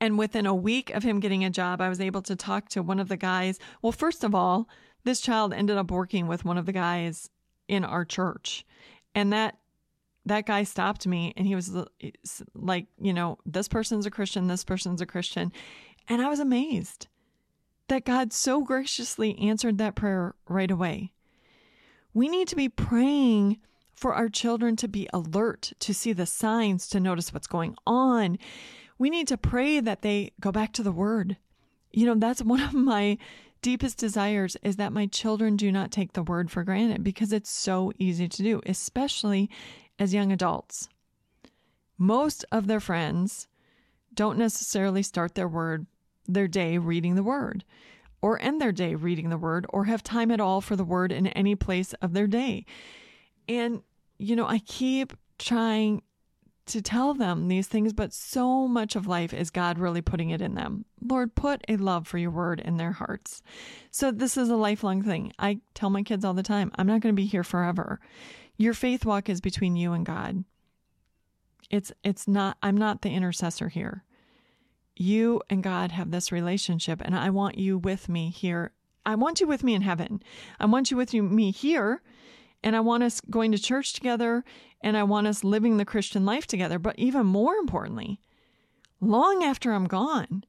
And 0.00 0.18
within 0.18 0.44
a 0.44 0.54
week 0.54 0.90
of 0.90 1.02
him 1.02 1.20
getting 1.20 1.44
a 1.44 1.50
job, 1.50 1.80
I 1.80 1.88
was 1.88 2.00
able 2.00 2.20
to 2.22 2.36
talk 2.36 2.68
to 2.70 2.82
one 2.82 3.00
of 3.00 3.08
the 3.08 3.16
guys. 3.16 3.58
Well, 3.80 3.92
first 3.92 4.24
of 4.24 4.34
all, 4.34 4.68
this 5.04 5.20
child 5.20 5.54
ended 5.54 5.78
up 5.78 5.90
working 5.90 6.26
with 6.26 6.44
one 6.44 6.58
of 6.58 6.66
the 6.66 6.72
guys 6.72 7.30
in 7.68 7.84
our 7.84 8.04
church. 8.04 8.66
And 9.14 9.32
that 9.32 9.56
that 10.26 10.46
guy 10.46 10.64
stopped 10.64 11.06
me 11.06 11.34
and 11.36 11.46
he 11.46 11.54
was 11.54 11.74
uh, 11.74 11.84
like, 12.54 12.86
you 12.98 13.12
know, 13.12 13.38
this 13.44 13.68
person's 13.68 14.06
a 14.06 14.10
Christian, 14.10 14.46
this 14.46 14.64
person's 14.64 15.02
a 15.02 15.06
Christian. 15.06 15.52
And 16.08 16.22
I 16.22 16.28
was 16.28 16.40
amazed 16.40 17.08
that 17.88 18.04
God 18.04 18.32
so 18.32 18.62
graciously 18.62 19.38
answered 19.38 19.78
that 19.78 19.94
prayer 19.94 20.34
right 20.48 20.70
away. 20.70 21.12
We 22.12 22.28
need 22.28 22.48
to 22.48 22.56
be 22.56 22.68
praying 22.68 23.58
for 23.94 24.14
our 24.14 24.28
children 24.28 24.76
to 24.76 24.88
be 24.88 25.08
alert, 25.12 25.72
to 25.80 25.94
see 25.94 26.12
the 26.12 26.26
signs, 26.26 26.88
to 26.88 27.00
notice 27.00 27.32
what's 27.32 27.46
going 27.46 27.76
on 27.86 28.38
we 28.98 29.10
need 29.10 29.28
to 29.28 29.36
pray 29.36 29.80
that 29.80 30.02
they 30.02 30.32
go 30.40 30.52
back 30.52 30.72
to 30.74 30.82
the 30.82 30.92
word. 30.92 31.36
You 31.92 32.06
know, 32.06 32.14
that's 32.14 32.42
one 32.42 32.60
of 32.60 32.74
my 32.74 33.18
deepest 33.62 33.98
desires 33.98 34.56
is 34.62 34.76
that 34.76 34.92
my 34.92 35.06
children 35.06 35.56
do 35.56 35.72
not 35.72 35.90
take 35.90 36.12
the 36.12 36.22
word 36.22 36.50
for 36.50 36.64
granted 36.64 37.02
because 37.02 37.32
it's 37.32 37.50
so 37.50 37.92
easy 37.98 38.28
to 38.28 38.42
do, 38.42 38.60
especially 38.66 39.50
as 39.98 40.14
young 40.14 40.32
adults. 40.32 40.88
Most 41.96 42.44
of 42.52 42.66
their 42.66 42.80
friends 42.80 43.48
don't 44.12 44.38
necessarily 44.38 45.02
start 45.02 45.34
their 45.34 45.48
word 45.48 45.86
their 46.26 46.48
day 46.48 46.78
reading 46.78 47.14
the 47.14 47.22
word 47.22 47.64
or 48.22 48.40
end 48.40 48.60
their 48.60 48.72
day 48.72 48.94
reading 48.94 49.28
the 49.28 49.38
word 49.38 49.66
or 49.68 49.84
have 49.84 50.02
time 50.02 50.30
at 50.30 50.40
all 50.40 50.60
for 50.60 50.76
the 50.76 50.84
word 50.84 51.12
in 51.12 51.26
any 51.28 51.54
place 51.54 51.92
of 51.94 52.12
their 52.12 52.26
day. 52.26 52.64
And 53.48 53.82
you 54.18 54.36
know, 54.36 54.46
I 54.46 54.58
keep 54.60 55.12
trying 55.38 56.02
to 56.66 56.80
tell 56.80 57.12
them 57.12 57.48
these 57.48 57.66
things, 57.66 57.92
but 57.92 58.12
so 58.12 58.66
much 58.66 58.96
of 58.96 59.06
life 59.06 59.34
is 59.34 59.50
God 59.50 59.78
really 59.78 60.00
putting 60.00 60.30
it 60.30 60.40
in 60.40 60.54
them. 60.54 60.86
Lord, 61.02 61.34
put 61.34 61.62
a 61.68 61.76
love 61.76 62.06
for 62.06 62.16
your 62.16 62.30
word 62.30 62.60
in 62.60 62.78
their 62.78 62.92
hearts. 62.92 63.42
So 63.90 64.10
this 64.10 64.36
is 64.36 64.48
a 64.48 64.56
lifelong 64.56 65.02
thing. 65.02 65.32
I 65.38 65.60
tell 65.74 65.90
my 65.90 66.02
kids 66.02 66.24
all 66.24 66.32
the 66.32 66.42
time, 66.42 66.72
I'm 66.76 66.86
not 66.86 67.00
going 67.00 67.14
to 67.14 67.20
be 67.20 67.26
here 67.26 67.44
forever. 67.44 68.00
Your 68.56 68.72
faith 68.72 69.04
walk 69.04 69.28
is 69.28 69.40
between 69.40 69.76
you 69.76 69.92
and 69.92 70.06
God. 70.06 70.44
It's 71.70 71.92
it's 72.02 72.28
not 72.28 72.56
I'm 72.62 72.76
not 72.76 73.02
the 73.02 73.10
intercessor 73.10 73.68
here. 73.68 74.04
You 74.96 75.42
and 75.50 75.62
God 75.62 75.92
have 75.92 76.10
this 76.10 76.30
relationship 76.30 77.00
and 77.04 77.16
I 77.16 77.30
want 77.30 77.58
you 77.58 77.78
with 77.78 78.08
me 78.08 78.30
here. 78.30 78.72
I 79.04 79.14
want 79.16 79.40
you 79.40 79.46
with 79.46 79.64
me 79.64 79.74
in 79.74 79.82
heaven. 79.82 80.22
I 80.60 80.66
want 80.66 80.90
you 80.90 80.96
with 80.96 81.12
me 81.12 81.50
here 81.50 82.02
and 82.62 82.74
I 82.74 82.80
want 82.80 83.02
us 83.02 83.20
going 83.20 83.52
to 83.52 83.58
church 83.58 83.92
together 83.92 84.44
and 84.80 84.96
I 84.96 85.02
want 85.02 85.26
us 85.26 85.44
living 85.44 85.76
the 85.76 85.84
Christian 85.84 86.24
life 86.24 86.46
together. 86.46 86.78
But 86.78 86.98
even 86.98 87.26
more 87.26 87.54
importantly, 87.56 88.20
long 89.00 89.44
after 89.44 89.72
I'm 89.72 89.86
gone, 89.86 90.44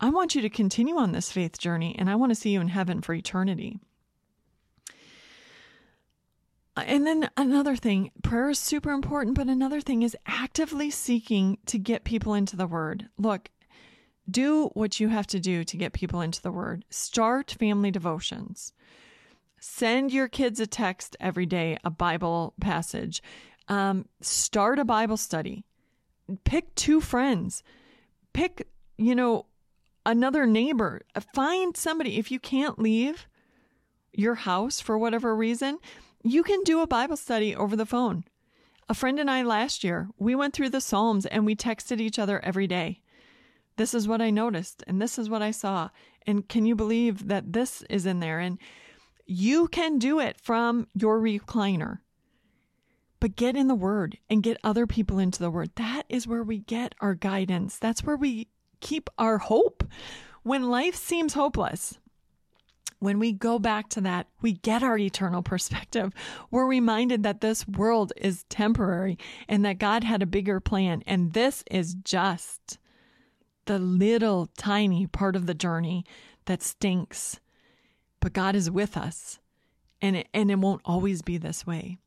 I 0.00 0.10
want 0.10 0.34
you 0.34 0.42
to 0.42 0.50
continue 0.50 0.96
on 0.96 1.12
this 1.12 1.30
faith 1.30 1.58
journey 1.58 1.94
and 1.98 2.10
I 2.10 2.16
want 2.16 2.30
to 2.30 2.34
see 2.34 2.50
you 2.50 2.60
in 2.60 2.68
heaven 2.68 3.00
for 3.02 3.14
eternity. 3.14 3.78
And 6.74 7.06
then 7.06 7.28
another 7.36 7.76
thing, 7.76 8.10
prayer 8.22 8.50
is 8.50 8.58
super 8.58 8.90
important, 8.90 9.36
but 9.36 9.46
another 9.46 9.80
thing 9.80 10.02
is 10.02 10.16
actively 10.26 10.90
seeking 10.90 11.58
to 11.66 11.78
get 11.78 12.04
people 12.04 12.32
into 12.32 12.56
the 12.56 12.66
word. 12.66 13.08
Look, 13.18 13.50
do 14.30 14.68
what 14.74 15.00
you 15.00 15.08
have 15.08 15.26
to 15.28 15.40
do 15.40 15.64
to 15.64 15.76
get 15.76 15.92
people 15.92 16.20
into 16.20 16.42
the 16.42 16.52
word. 16.52 16.84
Start 16.90 17.56
family 17.58 17.90
devotions. 17.90 18.72
Send 19.60 20.12
your 20.12 20.28
kids 20.28 20.58
a 20.60 20.66
text 20.66 21.16
every 21.20 21.46
day, 21.46 21.78
a 21.84 21.90
Bible 21.90 22.54
passage. 22.60 23.22
Um, 23.68 24.06
start 24.20 24.78
a 24.78 24.84
Bible 24.84 25.16
study. 25.16 25.64
Pick 26.44 26.74
two 26.74 27.00
friends. 27.00 27.62
Pick, 28.32 28.66
you 28.96 29.14
know, 29.14 29.46
another 30.04 30.46
neighbor. 30.46 31.02
Find 31.34 31.76
somebody. 31.76 32.18
If 32.18 32.30
you 32.30 32.40
can't 32.40 32.78
leave 32.78 33.28
your 34.12 34.34
house 34.34 34.80
for 34.80 34.98
whatever 34.98 35.34
reason, 35.34 35.78
you 36.22 36.42
can 36.42 36.62
do 36.64 36.80
a 36.80 36.86
Bible 36.86 37.16
study 37.16 37.54
over 37.54 37.76
the 37.76 37.86
phone. 37.86 38.24
A 38.88 38.94
friend 38.94 39.18
and 39.18 39.30
I 39.30 39.42
last 39.42 39.84
year, 39.84 40.08
we 40.18 40.34
went 40.34 40.54
through 40.54 40.70
the 40.70 40.80
Psalms 40.80 41.24
and 41.26 41.46
we 41.46 41.56
texted 41.56 42.00
each 42.00 42.18
other 42.18 42.40
every 42.44 42.66
day. 42.66 43.00
This 43.76 43.94
is 43.94 44.06
what 44.06 44.20
I 44.20 44.30
noticed 44.30 44.84
and 44.86 45.00
this 45.00 45.18
is 45.18 45.30
what 45.30 45.42
I 45.42 45.50
saw. 45.50 45.88
And 46.26 46.48
can 46.48 46.66
you 46.66 46.74
believe 46.74 47.28
that 47.28 47.52
this 47.52 47.82
is 47.90 48.06
in 48.06 48.20
there? 48.20 48.38
And 48.38 48.58
you 49.26 49.68
can 49.68 49.98
do 49.98 50.20
it 50.20 50.38
from 50.40 50.88
your 50.94 51.20
recliner. 51.20 51.98
But 53.20 53.36
get 53.36 53.56
in 53.56 53.68
the 53.68 53.74
word 53.74 54.18
and 54.28 54.42
get 54.42 54.58
other 54.64 54.86
people 54.86 55.18
into 55.18 55.38
the 55.38 55.50
word. 55.50 55.70
That 55.76 56.02
is 56.08 56.26
where 56.26 56.42
we 56.42 56.58
get 56.58 56.94
our 57.00 57.14
guidance. 57.14 57.78
That's 57.78 58.02
where 58.02 58.16
we 58.16 58.48
keep 58.80 59.08
our 59.16 59.38
hope. 59.38 59.84
When 60.42 60.70
life 60.70 60.96
seems 60.96 61.34
hopeless, 61.34 61.98
when 62.98 63.18
we 63.18 63.32
go 63.32 63.58
back 63.58 63.88
to 63.90 64.00
that, 64.02 64.26
we 64.40 64.52
get 64.52 64.82
our 64.82 64.98
eternal 64.98 65.42
perspective. 65.44 66.12
We're 66.50 66.66
reminded 66.66 67.22
that 67.22 67.40
this 67.40 67.66
world 67.66 68.12
is 68.16 68.44
temporary 68.44 69.18
and 69.48 69.64
that 69.64 69.78
God 69.78 70.04
had 70.04 70.22
a 70.22 70.26
bigger 70.26 70.60
plan. 70.60 71.02
And 71.06 71.32
this 71.32 71.64
is 71.70 71.94
just 71.94 72.78
the 73.66 73.78
little 73.78 74.48
tiny 74.56 75.06
part 75.06 75.36
of 75.36 75.46
the 75.46 75.54
journey 75.54 76.04
that 76.46 76.62
stinks. 76.62 77.40
But 78.20 78.32
God 78.32 78.54
is 78.54 78.70
with 78.70 78.96
us 78.96 79.38
and 80.00 80.16
it, 80.16 80.28
and 80.34 80.50
it 80.50 80.58
won't 80.58 80.82
always 80.84 81.22
be 81.22 81.38
this 81.38 81.66
way. 81.66 81.98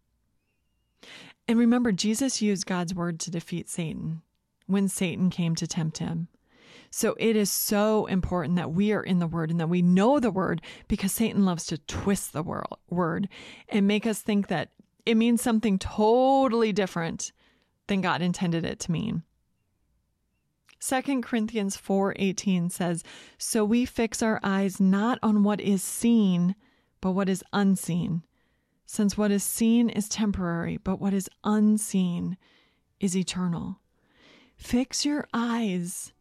And 1.47 1.59
remember, 1.59 1.91
Jesus 1.91 2.41
used 2.41 2.65
God's 2.65 2.93
word 2.93 3.19
to 3.21 3.31
defeat 3.31 3.69
Satan 3.69 4.21
when 4.67 4.87
Satan 4.87 5.29
came 5.29 5.55
to 5.55 5.67
tempt 5.67 5.99
him. 5.99 6.27
So 6.89 7.15
it 7.19 7.35
is 7.35 7.51
so 7.51 8.05
important 8.05 8.55
that 8.55 8.71
we 8.71 8.91
are 8.93 9.03
in 9.03 9.19
the 9.19 9.27
word 9.27 9.51
and 9.51 9.59
that 9.59 9.69
we 9.69 9.81
know 9.81 10.19
the 10.19 10.31
word 10.31 10.61
because 10.87 11.11
Satan 11.11 11.45
loves 11.45 11.65
to 11.65 11.77
twist 11.77 12.33
the 12.33 12.43
word 12.89 13.27
and 13.69 13.87
make 13.87 14.07
us 14.07 14.21
think 14.21 14.47
that 14.47 14.69
it 15.05 15.15
means 15.15 15.41
something 15.41 15.77
totally 15.77 16.71
different 16.71 17.31
than 17.87 18.01
God 18.01 18.21
intended 18.21 18.65
it 18.65 18.79
to 18.81 18.91
mean. 18.91 19.23
2 20.87 21.23
Corinthians 21.23 21.75
4:18 21.75 22.69
says, 22.69 23.03
"So 23.39 23.65
we 23.65 23.85
fix 23.85 24.21
our 24.21 24.39
eyes 24.43 24.79
not 24.79 25.17
on 25.23 25.41
what 25.41 25.59
is 25.59 25.81
seen, 25.81 26.55
but 27.01 27.13
what 27.13 27.27
is 27.27 27.43
unseen, 27.51 28.21
since 28.85 29.17
what 29.17 29.31
is 29.31 29.43
seen 29.43 29.89
is 29.89 30.07
temporary, 30.07 30.77
but 30.77 31.01
what 31.01 31.11
is 31.11 31.27
unseen 31.43 32.37
is 32.99 33.17
eternal." 33.17 33.79
Fix 34.57 35.05
your 35.05 35.27
eyes 35.33 36.13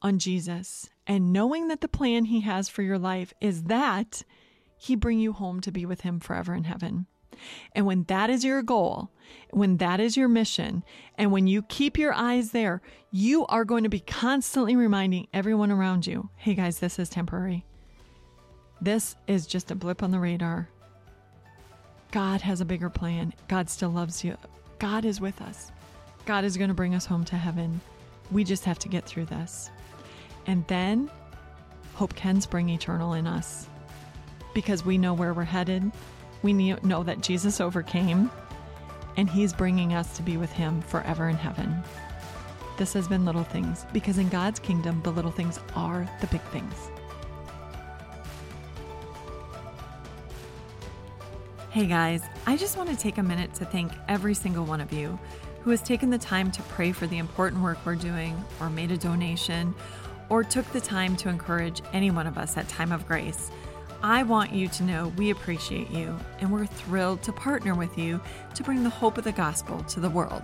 on 0.00 0.20
Jesus 0.20 0.88
and 1.04 1.32
knowing 1.32 1.66
that 1.66 1.80
the 1.80 1.88
plan 1.88 2.26
he 2.26 2.42
has 2.42 2.68
for 2.68 2.82
your 2.82 2.98
life 3.00 3.34
is 3.40 3.64
that 3.64 4.22
he 4.78 4.94
bring 4.94 5.18
you 5.18 5.32
home 5.32 5.60
to 5.62 5.72
be 5.72 5.84
with 5.84 6.02
him 6.02 6.20
forever 6.20 6.54
in 6.54 6.64
heaven. 6.64 7.08
And 7.72 7.86
when 7.86 8.04
that 8.04 8.30
is 8.30 8.44
your 8.44 8.62
goal, 8.62 9.10
when 9.50 9.78
that 9.78 10.00
is 10.00 10.16
your 10.16 10.28
mission, 10.28 10.84
and 11.16 11.32
when 11.32 11.46
you 11.46 11.62
keep 11.62 11.98
your 11.98 12.12
eyes 12.12 12.50
there, 12.50 12.82
you 13.10 13.46
are 13.46 13.64
going 13.64 13.82
to 13.82 13.88
be 13.88 14.00
constantly 14.00 14.76
reminding 14.76 15.28
everyone 15.32 15.70
around 15.70 16.06
you 16.06 16.28
hey 16.36 16.54
guys, 16.54 16.78
this 16.78 16.98
is 16.98 17.08
temporary. 17.08 17.64
This 18.80 19.16
is 19.26 19.46
just 19.46 19.70
a 19.70 19.74
blip 19.74 20.02
on 20.02 20.10
the 20.10 20.20
radar. 20.20 20.68
God 22.10 22.40
has 22.42 22.60
a 22.60 22.64
bigger 22.64 22.90
plan. 22.90 23.32
God 23.48 23.68
still 23.68 23.90
loves 23.90 24.22
you. 24.22 24.36
God 24.78 25.04
is 25.04 25.20
with 25.20 25.40
us. 25.40 25.72
God 26.26 26.44
is 26.44 26.56
going 26.56 26.68
to 26.68 26.74
bring 26.74 26.94
us 26.94 27.06
home 27.06 27.24
to 27.26 27.36
heaven. 27.36 27.80
We 28.30 28.44
just 28.44 28.64
have 28.64 28.78
to 28.80 28.88
get 28.88 29.06
through 29.06 29.26
this. 29.26 29.70
And 30.46 30.66
then 30.66 31.10
hope 31.94 32.14
can 32.14 32.40
spring 32.40 32.68
eternal 32.68 33.14
in 33.14 33.26
us 33.26 33.68
because 34.54 34.84
we 34.84 34.98
know 34.98 35.14
where 35.14 35.32
we're 35.32 35.44
headed. 35.44 35.90
We 36.42 36.52
know 36.52 37.02
that 37.02 37.20
Jesus 37.20 37.60
overcame 37.60 38.30
and 39.16 39.28
he's 39.28 39.52
bringing 39.52 39.94
us 39.94 40.16
to 40.16 40.22
be 40.22 40.36
with 40.36 40.52
him 40.52 40.82
forever 40.82 41.28
in 41.28 41.36
heaven. 41.36 41.82
This 42.76 42.92
has 42.92 43.08
been 43.08 43.24
Little 43.24 43.44
Things 43.44 43.86
because 43.92 44.18
in 44.18 44.28
God's 44.28 44.60
kingdom, 44.60 45.00
the 45.02 45.10
little 45.10 45.30
things 45.30 45.58
are 45.74 46.08
the 46.20 46.26
big 46.26 46.42
things. 46.52 46.90
Hey 51.70 51.86
guys, 51.86 52.22
I 52.46 52.56
just 52.56 52.76
want 52.76 52.88
to 52.90 52.96
take 52.96 53.18
a 53.18 53.22
minute 53.22 53.52
to 53.54 53.64
thank 53.64 53.92
every 54.08 54.34
single 54.34 54.64
one 54.64 54.80
of 54.80 54.92
you 54.92 55.18
who 55.62 55.70
has 55.70 55.82
taken 55.82 56.10
the 56.10 56.18
time 56.18 56.50
to 56.52 56.62
pray 56.62 56.92
for 56.92 57.06
the 57.06 57.18
important 57.18 57.62
work 57.62 57.76
we're 57.84 57.96
doing, 57.96 58.42
or 58.60 58.70
made 58.70 58.92
a 58.92 58.96
donation, 58.96 59.74
or 60.28 60.44
took 60.44 60.64
the 60.72 60.80
time 60.80 61.16
to 61.16 61.28
encourage 61.28 61.82
any 61.92 62.10
one 62.10 62.26
of 62.26 62.38
us 62.38 62.56
at 62.56 62.68
Time 62.68 62.92
of 62.92 63.06
Grace. 63.08 63.50
I 64.02 64.22
want 64.22 64.52
you 64.52 64.68
to 64.68 64.82
know 64.82 65.12
we 65.16 65.30
appreciate 65.30 65.90
you 65.90 66.16
and 66.40 66.52
we're 66.52 66.66
thrilled 66.66 67.22
to 67.24 67.32
partner 67.32 67.74
with 67.74 67.96
you 67.96 68.20
to 68.54 68.62
bring 68.62 68.82
the 68.82 68.90
hope 68.90 69.18
of 69.18 69.24
the 69.24 69.32
gospel 69.32 69.82
to 69.84 70.00
the 70.00 70.10
world. 70.10 70.42